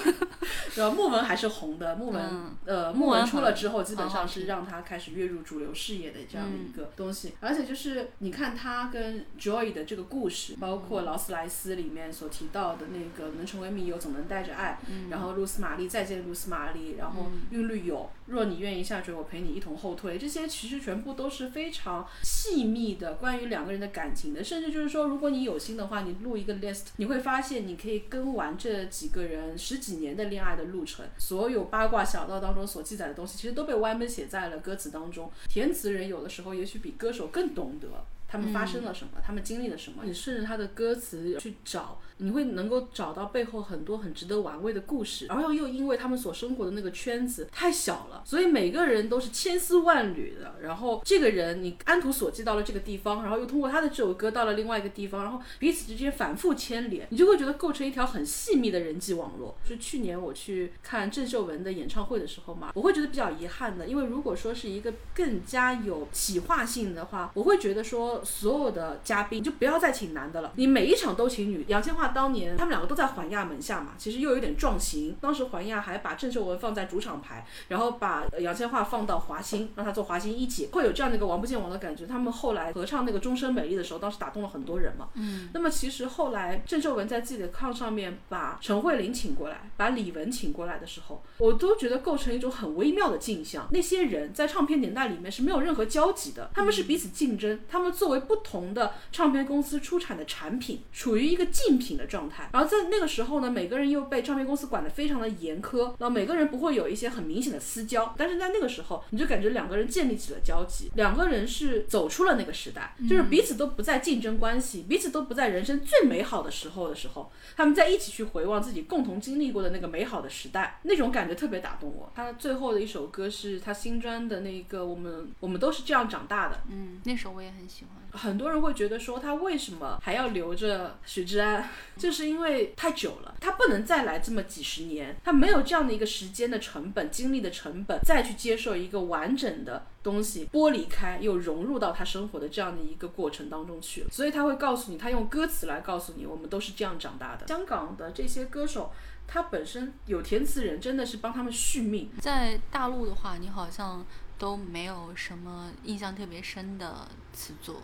[0.74, 0.90] 对吧？
[0.94, 7.32] 木纹还是红的，木纹、嗯呃木纹纹出了了之后，基本上是让他开始跃入主流视野的这样的一个东西。
[7.40, 14.78] 而且就是你看他跟 Joy 的这个故事，包括劳斯莱斯里面所提到的那个能成为密友，总能带着爱，
[15.11, 35.30] 然后露丝玛丽再见露丝玛丽，然后韵律有，若你愿意下坠，我陪你一同后退，这些其实全部都是非常细密的关于两个人的感情的，甚至就是说，如果你有心的话，你录一个 list，你会发现你可以跟完这几个人十几年的恋爱的路程，所有八卦小道当中所记载的东西，其实都被歪门写在了歌词当中。
[35.48, 37.88] 填词人有的时候也许比歌手更懂得。
[38.37, 39.12] 他们发生了什么？
[39.25, 40.03] 他们经历了什么？
[40.05, 45.27] 你顺着他的歌词去找，你会能够找到背后很多很值得玩味的故事。
[45.27, 50.57] 然后又因为他们所生活的那个圈子太小了，所以每个人都是千丝万缕的。
[50.61, 59.57] 然后这个人你安图索记到了这个地方，然后又通过他的这首歌到了另外一个地方，然后彼此之间反复牵连，你就会觉得构成一条很细密的人际网络。
[59.64, 71.64] 是去年我去看郑秀文的演唱会的时候嘛，我会觉得比较遗憾的，因为如果说是一个更加有企划性的话，我会觉得说所有的嘉宾就不要再请男的了，你每一场都请女。
[71.68, 75.16] 杨千嬅当年他们两个都在环亚门下嘛，其实又有点撞型。
[75.20, 82.06] 当时环亚还把郑秀文放在主场排，然后把呃杨千嬅放到华星，让她做华星一姐，会有这样的一个王不见王的感觉。
[82.06, 85.08] 他们后来合唱那个《终身美丽》的时候，当时打动了很多人嘛。
[85.14, 85.48] 嗯。
[85.54, 93.68] 那么其实后来郑秀文在自己的炕上面把陈慧琳请过来，把李玟请过来的时候，我都觉得构成一种很微妙的镜像。
[93.70, 102.48] 那些人在唱片年代里面是没有任何交集的，他们是彼此竞争，他们作为不同的唱片公司出产的产品，处于一个竞品的状态。
[102.52, 122.12] 然后在那个时候呢，每个人又被唱片公司管得非常的严苛，然后每个人不会有一些很明显的私交，但是在那个时候，你就感觉两个人建立起了交集，两个人是走出了那个时代，就是彼此都不在竞争关系，彼此都不在人生最美好的时候的时候，他们在一起去回望自己共同经历过的那个美好的时代，那种感觉特别打动我。
[122.14, 127.95] 他最后的一首歌是他新专的那个《我们我们都是这样长大的》，嗯，那首我也很喜欢。
[128.12, 144.08] 很多人会觉得说他为什么还要留着许志安， 就是因为太久了，他不能再来这么几十年，他没有这样的一个时间的成本、精力的成本，再去接受一个完整的东西，剥离开又融入到他生活的这样的一个过程当中去了。
[144.10, 147.46] 所以他会告诉你，他用歌词来告诉你，我们都是这样长大的。
[147.48, 148.92] 香港的这些歌手。
[149.28, 152.08] 他本身有填词人，真的是帮他们续命。
[152.20, 154.06] 在大陆的话，你好像
[154.38, 157.82] 都没有什么印象特别深的词作。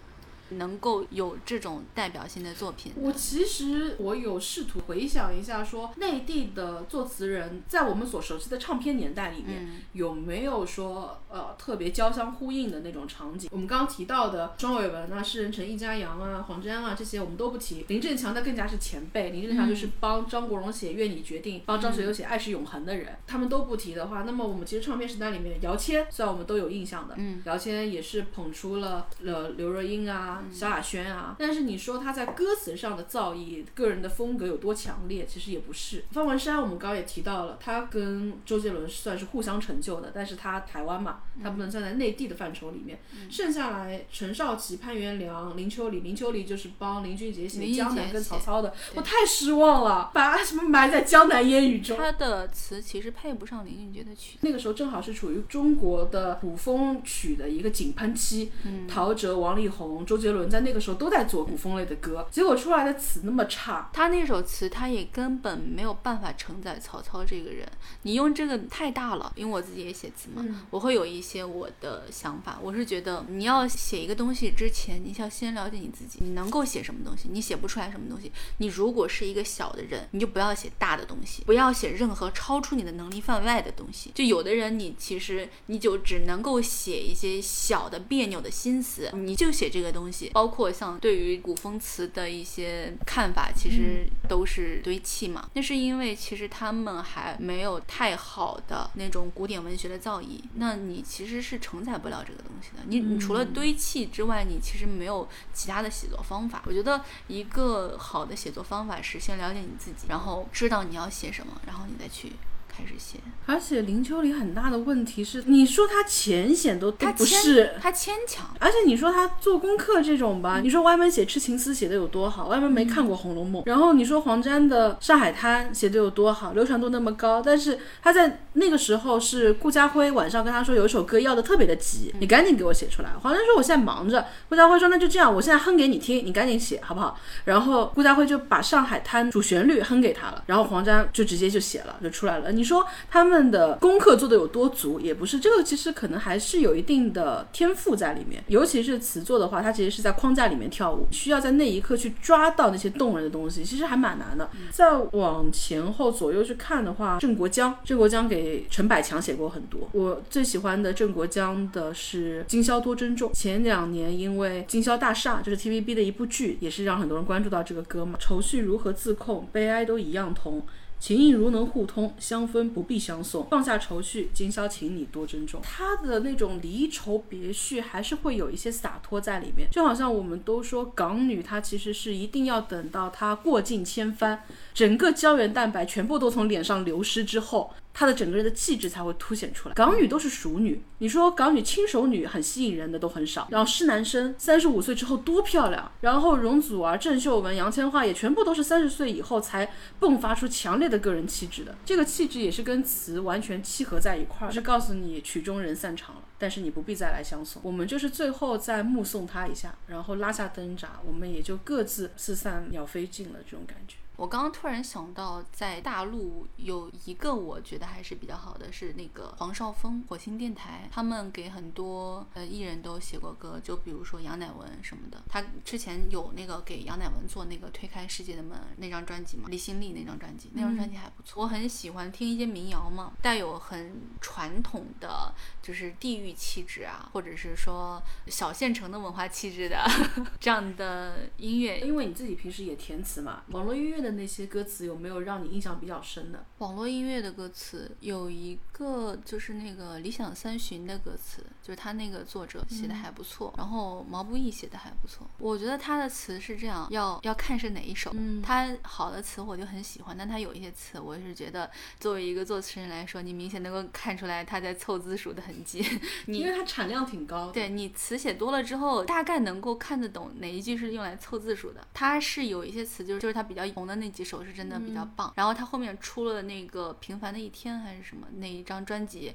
[0.52, 9.82] 能够有这种代表性的作品的，我其实我有试图回想一下，说内地的作词人在我们所熟悉的唱片年代里面，嗯。
[9.92, 13.48] 有没有说呃特别交相呼应的那种场景？
[13.52, 36.04] 我们刚刚提到的庄伟文啊、诗人陈易家阳啊、黄沾啊这些我们都不提，林振强那更加是前辈，林振强就是帮张国荣写《愿你决定》，帮张学友写《爱是永恒的人》，他们都不提的话，那么我们其实唱片时代里面，姚谦虽然我们都有印象的，嗯，姚谦也是捧出了呃刘若英啊、萧亚轩啊，但是你说他在歌词上的造诣、个人的风格有多强烈，其实也不是。
[36.12, 42.98] 方文山我们刚刚也提到了，他跟周杰伦算是互相成就的，但是他台湾嘛，他不能算在内地的范畴里面。
[43.30, 51.96] 剩下来，陈少琪、潘元良、林秋离，林秋离就是帮林俊杰写江南跟曹操的，我太失望了，把什么埋在江南烟雨中。
[51.96, 54.38] 他的词其实配不上林俊杰的曲。
[54.40, 67.68] 那个时候正好是处于中国的古风曲的一个井喷期，嗯陶喆、王力宏、周杰伦在那个时候都在做古风类的歌，结果出来的词那么差，他那首词，他也根本没有办法承载曹操这个人。
[68.02, 72.58] 你用这个太大了，因为我自己也写词嘛，嗯我会有一些我的想法。
[72.62, 78.30] 我是觉得你要写一个东西之前，你要先了解你自己，你能够写什么东西，你写不出来什么东西。
[78.58, 84.10] 你如果是一个小的人，你就不要写大的东西，不要写任何超出你的能力范围的东西。
[84.14, 90.11] 就有的人，你其实你就只能够写一些小的别扭的心思，你就写这个东西。
[90.32, 95.48] 包括像对于古风词的一些看法，其实都是堆砌嘛。
[95.54, 102.82] 那是因为其实他们还没有太好的那种古典文学的造诣，那你其实是承载不了这个东西的。
[102.86, 106.62] 你你除了堆砌之外，你其实没有其他的写作方法。
[106.66, 112.32] 我觉得一个好的写作方法是先了解你自己，然后知道你要写什么，然后你再去
[112.74, 113.18] 开始写。
[113.44, 117.74] 而且林秋离很大的问题是，你说他浅显都都他不是。
[117.80, 123.62] 他牵强，而且你说他做功课这种吧，你说歪门写《痴情思》写的有多好，歪门没看过《红楼梦》。
[123.66, 133.10] 然后你说黄沾的《上海滩》写的有多好，流传度那么高，但是他在那个时候是顾家辉晚上跟他说有一首歌要的特别的急，你赶紧给我写出来。
[133.22, 137.18] 黄沾说我现在忙着，顾家辉说那就这样，我现在哼给你听，你赶紧写好不好？
[137.44, 142.52] 然后顾家辉就把《上海滩》主旋律哼给他了，然后黄沾就直接就写了，就出来了。
[142.52, 148.40] 你你说他们的功课做的有多足，也不是这个，其实可能还是有一定的天赋在里面。
[148.46, 154.48] 尤其是词作的话，它其实是在框架里面跳舞，需要在那一刻去抓到那些动人的东西，其实还蛮难的。
[154.70, 159.88] 再往前后左右去看的话，郑国江，郑国江给陈百强写过很多。
[159.90, 163.28] 我最喜欢的郑国江的是《今宵多珍重》。
[163.34, 168.16] 前两年因为《今宵大厦》就是 TVB 的一部剧，也是让很多人关注到这个歌嘛。
[168.20, 170.64] 愁绪如何自控，悲哀都一样痛。
[171.02, 173.44] 情意如能互通，相分不必相送。
[173.50, 175.60] 放下愁绪，今宵请你多珍重。
[175.60, 179.66] 他的那种离愁别绪，还是会有一些洒脱在里面。
[179.68, 187.72] 就好像我们都说港女，她其实是一定要等到她过尽千帆，整个胶原蛋白全部都从脸上流失之后。
[187.94, 189.74] 她的整个人的气质才会凸显出来。
[189.74, 193.46] 港女都是熟女，你说港女轻熟女很吸引人的都很少。
[193.50, 199.70] 然后施南生三十五岁之后多漂亮，然后容祖儿、郑秀文、杨千嬅也全部都是三十岁以后才
[200.00, 201.76] 迸发出强烈的个人气质的。
[201.84, 207.60] 这个气质也是跟词完全契合在一块儿，是告诉你曲终人散场了，但是你不必再来相送。
[207.64, 213.96] 我们就是最后再目送他一下，然后拉下灯闸，我们也就各自四散鸟飞尽了这种感觉。
[214.22, 225.20] 我刚刚突然想到，在大陆有一个我觉得还是比较好的，是那个黄少峰火星电台，他们给很多呃艺人都写过歌，就比如说杨乃文什么的。
[225.28, 231.42] 他之前有那个给杨乃文做那个推开世界的门那张专辑嘛，李心力那张专辑，那张专辑还不错。
[231.42, 239.84] 我很喜欢听一些民谣嘛，带有很传统的就是地域气质啊，或者是说小县城的文化气质的
[240.38, 241.80] 这样的音乐。
[241.80, 244.11] 因为你自己平时也填词嘛，网络音乐的。
[244.12, 246.44] 那些歌词有没有让你印象比较深的？
[246.58, 255.26] 网络音乐的歌词有一个就是那个《理想三旬》的歌词，就是他那个作者写的还不错，然后毛不易写的还不错。
[255.38, 258.10] 我觉得他的词是这样，要要看是哪一首。
[258.14, 265.86] 嗯，他好的词我就很喜欢，但他有一些词，我是觉得作为一个作词人来说，你明显能够看出来他在凑字数的痕迹。
[266.26, 271.86] 你因为他产量挺高，对你词写多了之后，大概能够看得懂哪一句是用来凑字数的。
[271.94, 273.91] 他是有一些词，就是就是他比较红的。
[273.96, 279.32] 那几首是真的比较棒，然后他后面出了那个《平凡的一天》还是什么那一张专辑。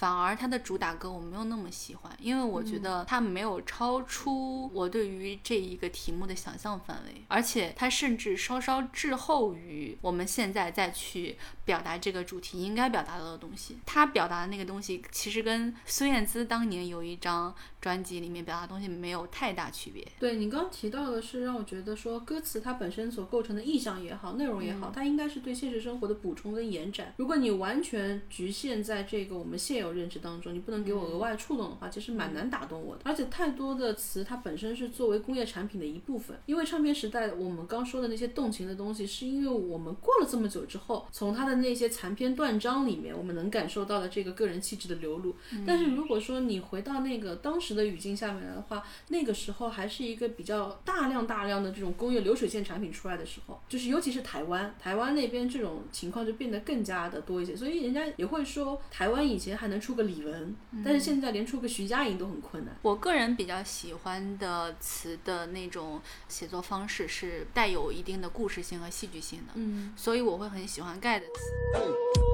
[0.00, 11.36] 反而他的主打歌我没有那么喜欢，因为我觉得他没有超出我对于这一个题目的想象范围，而且他甚至稍稍滞后于我们现在再去
[11.66, 13.76] 表达这个主题应该表达到的东西。
[13.84, 20.02] 他表达的那个东西其实跟孙燕姿当年有一张专辑里面表达的东西没有太大区别。
[20.18, 27.12] 对你刚刚提到的是让我觉得说歌词它本身所构成的意象也好，内容也好，它应该是对现实生活的补充跟延展。
[27.18, 29.89] 如果你完全局限在这个我们现有。
[29.92, 33.02] 认知当中，你不能给我额外触动的话，其实蛮难打动我的。
[33.04, 36.36] 而且太多的词，它本身是作为工业产品的一部分。
[36.46, 45.34] 因为唱片时代，我们刚说的那些动情的东西，是因为我们过了这么久之后，从它的那些残篇断章里面，我们能感受到的这个个人气质的流露。
[45.66, 57.56] 但是如果说你回到那个当时的语境下面来的话，那个时候还是一个比较大量大量的这种工业流水线产品出来的时候，就是尤其是台湾，台湾那边这种情况就变得更加的多一些。
[57.56, 59.80] 所以人家也会说，台湾以前还能。
[59.80, 60.52] 出个李玟，
[60.84, 62.76] 但是现在连出个徐佳莹都很困难。
[62.82, 65.98] 我个人比较喜欢的词的那种
[66.28, 72.29] 写作方式是带有一定的故事性和戏剧性的，嗯，所以我会很喜欢盖的词。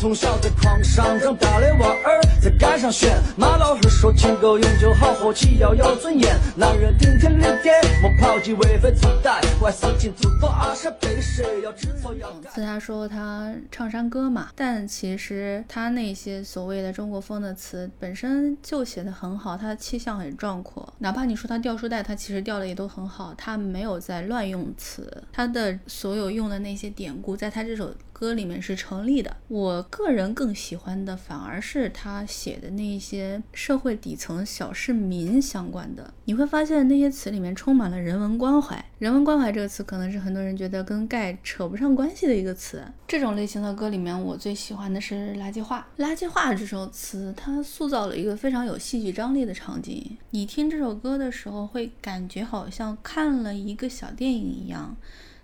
[0.00, 3.20] 从小在矿上长大的娃儿，在街上炫。
[3.36, 6.38] 马老汉说：情够永久，好活起要有尊严。
[6.56, 7.68] 男人顶天立地，
[8.00, 12.48] 莫抛弃为非作歹，坏事情做多阿是被谁要知错要改。
[12.54, 16.38] 他说他唱山歌嘛，但其实他那些。
[16.44, 20.94] 所谓的中国风的词本身就写的很好，他的气象很壮阔。
[20.98, 27.92] 哪怕你说他掉书袋，他其实掉的也都很好，他没有在乱用词，他的所有用的那些典故，在他这首。
[28.18, 36.12] 歌里面是成立的，我个人更喜欢的反而是他写的那些社会底层小市民相关的。
[36.24, 38.84] 你会发现那些词里面充满了人文关怀。
[38.98, 42.82] 人文关怀这个词可能是很多人觉得跟盖扯不上关系的一个词。
[43.06, 45.86] 这种类型的歌里面，我最喜欢的是《垃圾话》。
[46.04, 50.18] 《垃圾话》这首词，它塑造了一个非常有戏剧张力的场景。
[50.30, 54.96] 你听这首歌的时候，会感觉好像看了一个小电影一样。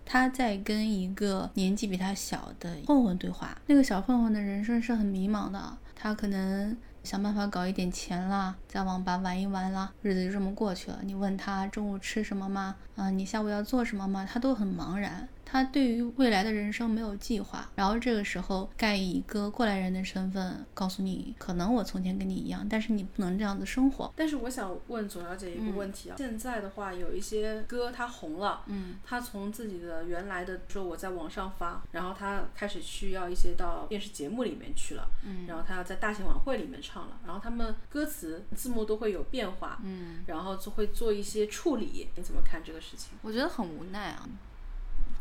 [0.05, 10.99] 他在跟一个年纪比他小的混混对话，那个小混混的人生是很迷茫的，他可能想办法搞一点钱啦，在网吧玩一玩啦，日子就这么过去了。
[11.03, 12.77] 你问他中午吃什么吗？
[12.97, 14.29] 啊，你下午要做什么吗？
[14.31, 15.29] 他都很茫然。
[15.45, 24.12] 他对于未来的人生没有计划，然后这个时候盖以一个过来人的身份告诉你，可能我从前跟你一样，但是你不能这样子生活。
[24.16, 43.11] 但是我想问左小姐一个问题啊，现在的话有一些歌它红了，嗯，他从自己的原来的说我在网上发，然后他开始需要一些到电视节目里面去了，嗯然后他要在大型晚会里面唱了，然后他们歌词字幕都会有变化，嗯，然后就会做一些处理，你怎么看这个事情？
[43.22, 44.28] 我觉得很无奈啊。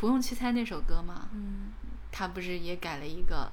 [0.04, 1.30] 不用去猜那首歌吗？
[1.32, 1.72] 嗯，
[2.12, 3.50] 他不是也改了一个，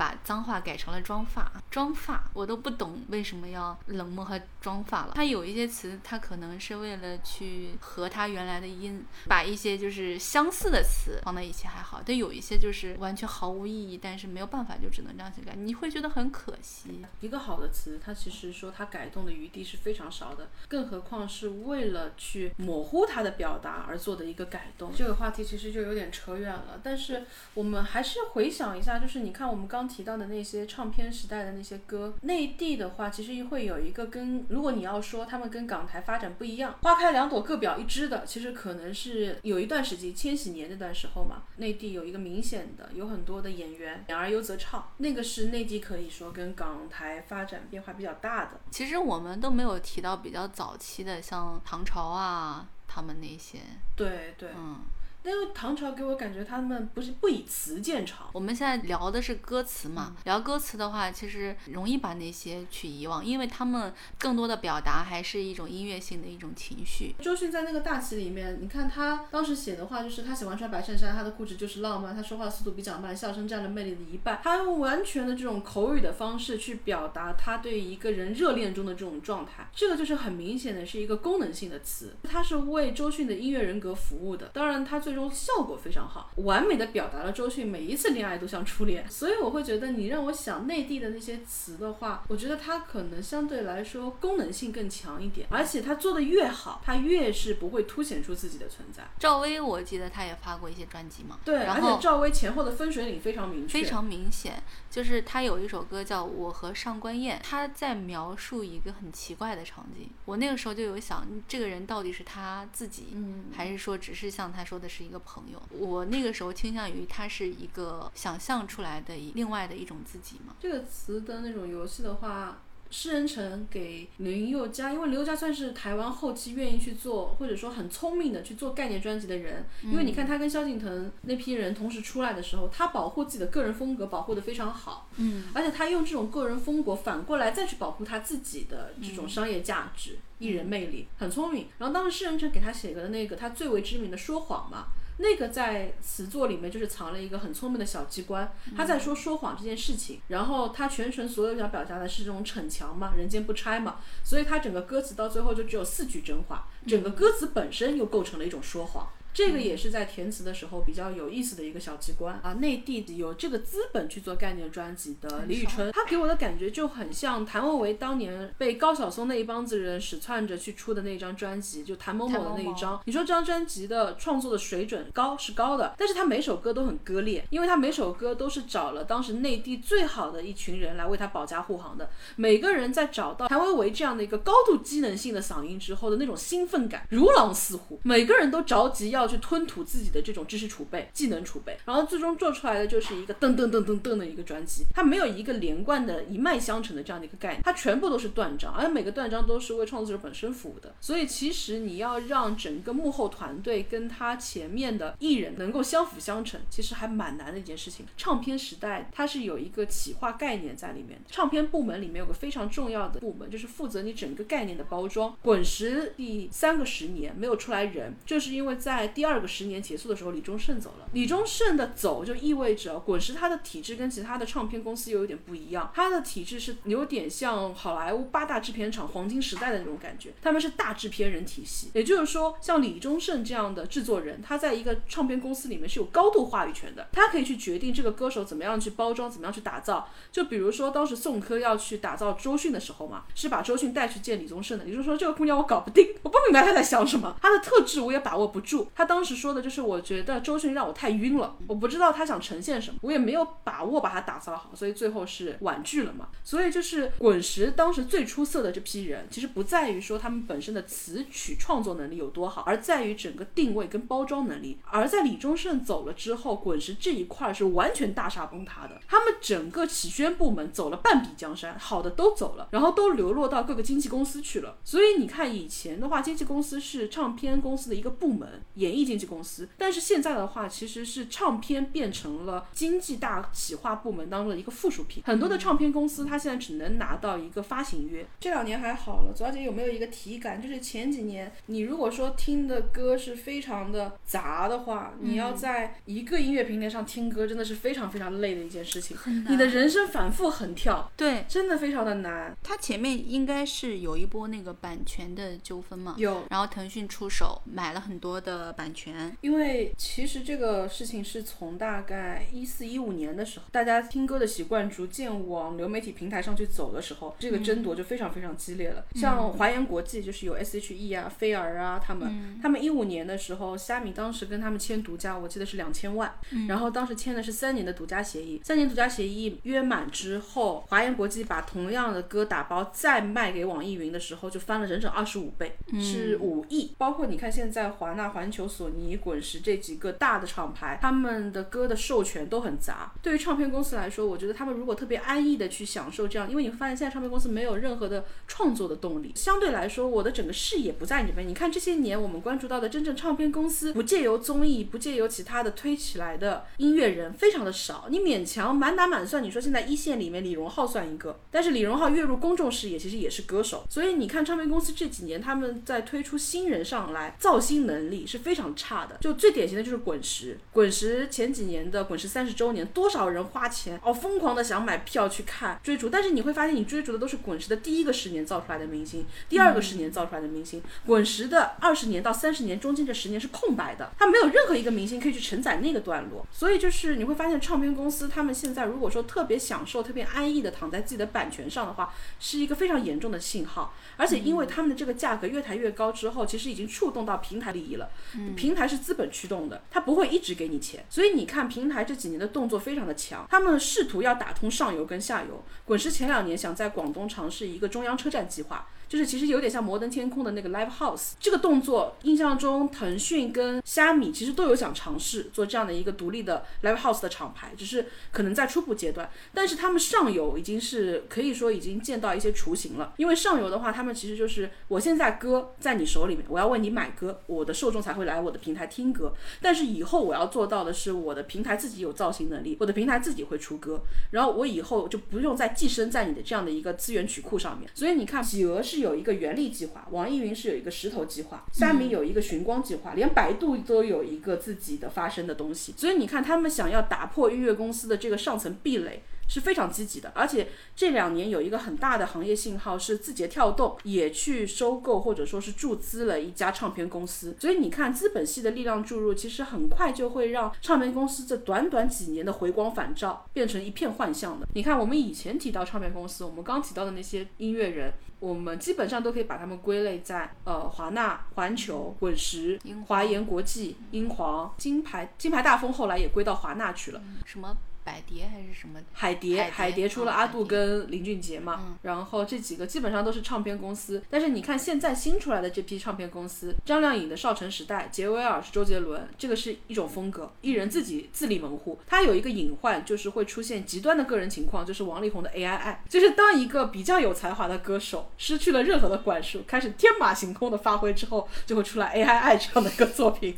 [0.00, 5.12] 把脏话改成了妆发，妆发，我都不懂为什么要冷漠和妆发了。
[5.14, 17.04] 他有一些词，他可能是为了去和他原来的音，把一些就是相似的词放在一起还好，但有一些就是完全毫无意义，但是没有办法，就只能这样去改，你会觉得很可惜。
[17.20, 24.90] 一个好的词，它其实说它改动的余地是非常少的，更何况是为了去模糊它的表达而做的一个改动。
[24.96, 48.60] 这个话题其实就有点扯远了，但是我们还是回想一下，就是你看我们刚提到的那些唱片时代的那些歌，内地的话其实会有一个跟，如果你要说他们跟港台发展不一样，花开两朵各表一枝的，其实可能是有一段时期，千禧年那段时候嘛，内地有一个明显的，有很多的演员演而优则唱，那个是内地可以说跟港台发展变化比较大的。
[48.70, 53.58] 其实我们都没有提到比较早期的，像唐朝啊，他们那些，
[53.96, 54.78] 对对，嗯。
[55.24, 58.28] 因为唐朝给我感觉他们不是不以词见长。
[58.32, 67.14] 我们现在聊的是歌词嘛，聊歌词的话，其实容易把那些去遗忘，因为他们更多的表达还是一种音乐性的一种情绪。
[67.20, 74.40] 周迅在那个大旗里面，你看他当时写的话，就是他喜欢穿白衬衫，他的固执就是浪漫，他说话速度比较慢，笑声占了魅力的一半。
[74.42, 84.48] 他用完全的这种口语的方式去表达他对一个人热恋中的这种状态，这个就是很明显的是一个功能性的词，它是为周迅的音乐人格服务的。
[84.54, 89.08] 当然，他最终效果非常好，完美的表达了周迅每一次恋爱都像初恋。
[89.08, 99.02] 所以我会觉得，你让我想内地的那些词的话，我觉得它可能相对来说功能性更强一点，而且它做的越好，它越是不会凸显出自己的存在。
[99.18, 110.10] 赵薇，我记得她也发过一些专辑嘛，对，而然后且赵薇前后的分水岭非常明确，非常明显，就是她有一首歌叫《我和上官燕》，她在描述一个很奇怪的场景。
[110.24, 115.60] 我那个时候就有想，这个人到底是他自己，嗯还是说只是像他说的是一个朋友？
[115.70, 120.54] 我那个时候倾向于他是一个想象出来的另外的一种自己嘛。
[120.60, 129.64] 这个词的那种游戏的话，施仁成给林宥嘉，因为林宥嘉算是台湾后期愿意去做，或者说很聪明的去做概念专辑的人。
[129.82, 141.68] 因为你看他跟萧敬腾那批人同时出来的时候，他保护自己的个人风格保护的非常好，嗯，而且他用这种个人风格反过来再去保护他自己的这种商业价值、艺人魅力，很聪明。
[141.78, 144.86] 然后当时施仁成给他写的那个他最为知名的《说谎》嘛。
[145.22, 159.06] 那个在词作里面就是藏了一个很聪明的小机关，他在说说谎这件事情，然后他全程所有想表达的是这种逞强嘛，人间不拆嘛，所以他整个歌词到最后就只有四句真话，整个歌词本身又构成了一种说谎。
[159.32, 162.54] 这个也是在填词的时候比较有意思的一个小机关啊。
[162.54, 173.00] 内地有这个资本去做概念专辑的李宇春，她给我的感觉就很像谭维维当年被高晓松那一帮子人使窜着去出的那张专辑，就谭某某的那一张。
[173.04, 182.10] 你说这张专辑的创作的水准高是高的，但是他每首歌都很割裂，因为他每首歌都是找了当时内地最好的一群人来为他保驾护航的。
[182.36, 194.84] 每个人在找到谭维维这样的一个高度机能性的嗓音之后的那种兴奋感如狼似虎，每个人都着急要要去吞吐自己的这种知识储备、技能储备，然后最终做出来的就是一个噔噔噔噔噔的一个专辑。
[194.94, 200.94] 它没有一个连贯的一脉相承的这样的一个概念，它全部都是断章，而每个断章都是为创作者本身服务的。
[201.00, 208.06] 所以其实你要让整个幕后团队跟他前面的艺人能够相辅相成，其实还蛮难的一件事情。
[208.16, 215.36] 唱片时代它是有一个企划概念在里面的，唱片部门里面有个非常重要的部门，就是负责你整个概念的包装。
[215.42, 221.06] 滚石第三个十年没有出来人，就是因为在第二个十年结束的时候，李宗盛走了。
[221.12, 231.90] 李宗盛的走就意味着滚石它的体制跟其他的唱片公司又有点不一样，它的体制是有点像好莱坞八大制片厂黄金时代的那种感觉，他们是大制片人体系。
[231.94, 240.08] 也就是说，像李宗盛这样的制作人，他在一个唱片公司里面是有高度话语权的，他可以去决定这个歌手怎么样去包装，怎么样去打造。
[240.30, 244.84] 就比如说当时宋柯要去打造周迅的时候嘛，是把周迅带去见李宗盛的。
[244.84, 248.88] 李宗盛说这个姑娘我搞不定，我不明白她在想什么，她的特质我也把握不住。
[249.00, 256.28] 他当时说的就是，我觉得周迅让我太晕了，我不知道他想呈现什么，我也没有把握把他打造好，所以最后是婉拒了嘛。
[256.44, 264.78] 所以就是滚石当时最出色的这批人，其实不在于说他们本身的词曲创作能力有多好，而在于整个定位跟包装能力。
[264.84, 274.76] 而在李宗盛走了之后，滚石这一块是完全大厦崩塌的，他们整个企宣部门走了半壁江山，好的都走了，然后都流落到各个经纪公司去了。
[274.84, 285.22] 所以你看以前的话，经纪公司是唱片公司的一个部门，也演艺经纪公司，但是现在的话，其实是唱片变成了经济大企划部门当中的一个附属品。
[285.24, 288.26] 很多的唱片公司，它现在只能拿到一个发行约。
[288.40, 290.60] 这两年还好了，左小姐有没有一个体感？
[290.60, 299.16] 就是前几年，你如果说听的歌是非常的杂的话，你要在一个音乐平台上听歌，真的是非常非常累的一件事情。
[299.48, 302.56] 你的人生反复横跳，对，真的非常的难。
[302.62, 319.04] 它前面应该是有一波那个版权的纠纷嘛，有然后腾讯出手买了很多的版权，因为其实这个事情是从大概一四一五年的时候，大家听歌的习惯逐渐往流媒体平台上去走的时候，这个争夺就非常非常激烈了。
[319.14, 326.32] 像华研国际就是有 S.H.E 啊、飞儿啊他们，他们一五年的时候，虾米当时跟他们签独家，我记得是两千万，
[326.66, 336.94] 然后当时签的是三年的独家协议，三年独家协议约满之后，华研国际把同样的歌打包再卖给网易云的时候，就翻了整整二十五倍，是五亿。
[336.96, 343.12] 包括你看现在华纳、环球、索尼、滚石这几个大的厂牌，他们的歌的授权都很杂。
[343.20, 351.46] 对于唱片公司来说，我觉得他们如果特别安逸的去享受这样，因为你会发现现在唱片公司没有任何的创作的动力，相对来说，我的整个视野不在你这边。
[351.46, 358.06] 你看这些年我们关注到的真正唱片公司，不借由综艺，不借由其他的推起来的音乐人非常的少。
[358.10, 363.84] 你勉强满打满算，你说现在一线里面李荣浩算一个，但是李荣浩跃入公众视野，其实也是歌手。
[363.88, 369.16] 所以你看唱片公司这几年他们在推出新人上来，造星能力是非常差的。
[369.20, 380.82] 就最典型的就是滚石，滚石前几年的滚石三十周年，多少人花钱哦，疯狂的想买票去看追逐，但是你会发现你追逐的都是滚石的第一个十年造出来的明星，第二个十年造出来的明星。
[381.06, 386.46] 滚石的二十年到三十年中间这十年是空白的，它没有任何一个明星可以去承载那个段落。
[386.52, 393.94] 所以就是你会发现唱片公司他们现在如果说特别享受、特别安逸的躺在自己的版权上的话，是一个非常严重的信号。
[394.16, 398.10] 而且因为他们的这个价格越抬越高之后，其实已经触动到平台利益了。
[398.56, 401.04] 平台是资本驱动的，它不会一直给你钱。
[401.08, 405.62] 所以你看平台这几年的动作非常的强，他们试图要打通上游跟下游。
[405.84, 408.88] 滚石前两年想在广东尝试一个中央车站计划。
[409.10, 419.28] 就是其实有点像摩登天空的那个 Live House 这个动作，印象中腾讯跟虾米其实都有想尝试做这样的一个独立的 Live House 的厂牌，只是可能在初步阶段。
[419.52, 429.34] 但是他们上游已经是可以说已经见到一些雏形了，因为上游的话，他们其实就是我现在歌在你手里面，我要为你买歌，我的受众才会来我的平台听歌。
[429.60, 437.90] 但是以后我要做到的是，我的平台自己有造型能力，我的平台自己会出歌，然后我以后就不用再寄生在你的这样的一个资源曲库上面。
[437.92, 445.92] 所以你看，企鹅是有一个原力计划，网易云是有一个石头计划，虾米有一个寻光计划，连百度都有一个自己的发声的东西。
[445.96, 449.22] 所以你看，他们想要打破音乐公司的这个上层壁垒。
[449.50, 464.68] 是非常积极的，而且这两年有一个很大的行业信号是字节跳动也去收购或者说是注资了一家唱片公司，所以你看资本系的力量注入，其实很快就会让唱片公司这短短几年的回光返照变成一片幻象的。
[464.74, 472.78] 你看我们以前提到唱片公司，我们刚提到的那些音乐人，我们基本上都可以把他们归类在呃华纳、环球、滚石、
[473.08, 477.20] 华研国际、英皇、金牌、金牌大风，后来也归到华纳去了。
[477.44, 477.76] 什么
[478.10, 478.98] 百蝶还是什么？
[479.12, 484.20] 海蝶，海海蝶出了哦阿杜跟林俊杰嘛，然后这几个基本上都是唱片公司。
[484.28, 492.00] 但是你看现在新出来的这批唱片公司，张靓颖的少城时代，杰威尔是周杰伦，这个是一种风格，艺人自己自立门户。
[492.04, 503.54] 他有一个隐患，就是会出现极端的个人情况，就是王力宏的 AI 爱，就是当一个比较有才华的歌手失去了任何的管束，开始天马行空的发挥之后，就会出来 AI 爱这样的一个作品。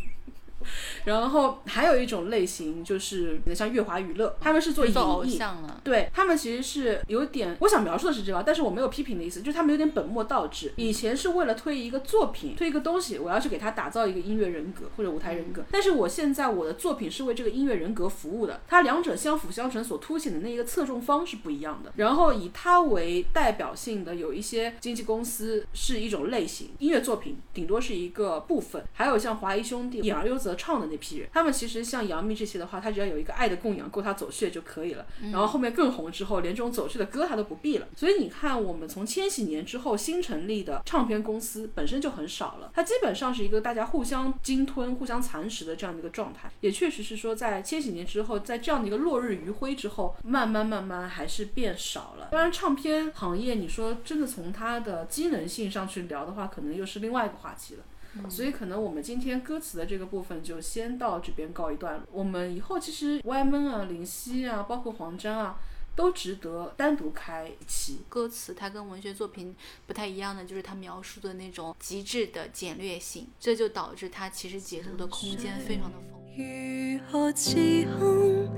[1.05, 4.93] 然后还有一种类型就是像乐华娱乐，他们是做影
[5.25, 5.39] 艺，
[5.85, 10.73] 对他们其实是有点，我想描述的是这个，但是我没有批评的意思，就是他们有点本末倒置。
[10.77, 21.93] 以前是为了推一个作品，推一个东西，我要去给他打造一个音乐人格或者舞台人格，但是我现在我的作品是为这个音乐人格服务的，它两者相辅相成所凸显的那一个侧重方是不一样的。
[21.97, 31.29] 然后以它为代表性的有一些经纪公司是一种类型，音乐作品顶多是一个部分，还有像华谊兄弟、演而优则择唱的那批人。
[31.33, 35.07] 他们其实像杨幂这些的话，他只要有一个爱的供养够他走穴就可以了。
[35.33, 37.89] 然后后面更红之后，连这种走穴的歌他都不必了。
[37.97, 46.51] 所以你看，我们从千禧年之后新成立的唱片公司本身就很少了，它基本上是一个大家互相鲸吞、互相蚕食的这样的一个状态。
[46.61, 52.29] 也确实是说，在千禧年之后，在这样的一个落日余晖之后，慢慢慢慢还是变少了。
[52.33, 57.85] 当然，唱片行业你说真的从它的机能性上去聊的话，可能又是另外一个话题了。
[58.29, 62.03] 所以可能我们今天歌词的这个部分就先到这边告一段落。
[62.11, 65.59] 我们以后其实 Y 闷啊、林夕啊，包括黄沾啊。
[65.95, 68.01] 都值得单独开一期。
[68.09, 69.55] 歌词它跟文学作品
[69.87, 76.33] 不太一样的，就是它描述的那种极致的简略性，这就导致它其实解读的空间非常的丰富。
[76.35, 77.53] 如何自
[77.99, 78.49] 控？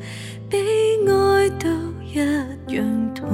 [0.49, 0.59] 比
[1.09, 1.69] 爱都
[2.05, 3.27] 一样痛，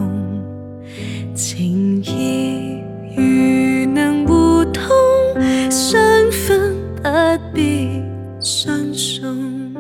[1.37, 2.81] 情意
[3.14, 4.91] 如能互通。
[7.03, 7.09] 不
[7.55, 8.03] 必
[8.40, 9.74] 相送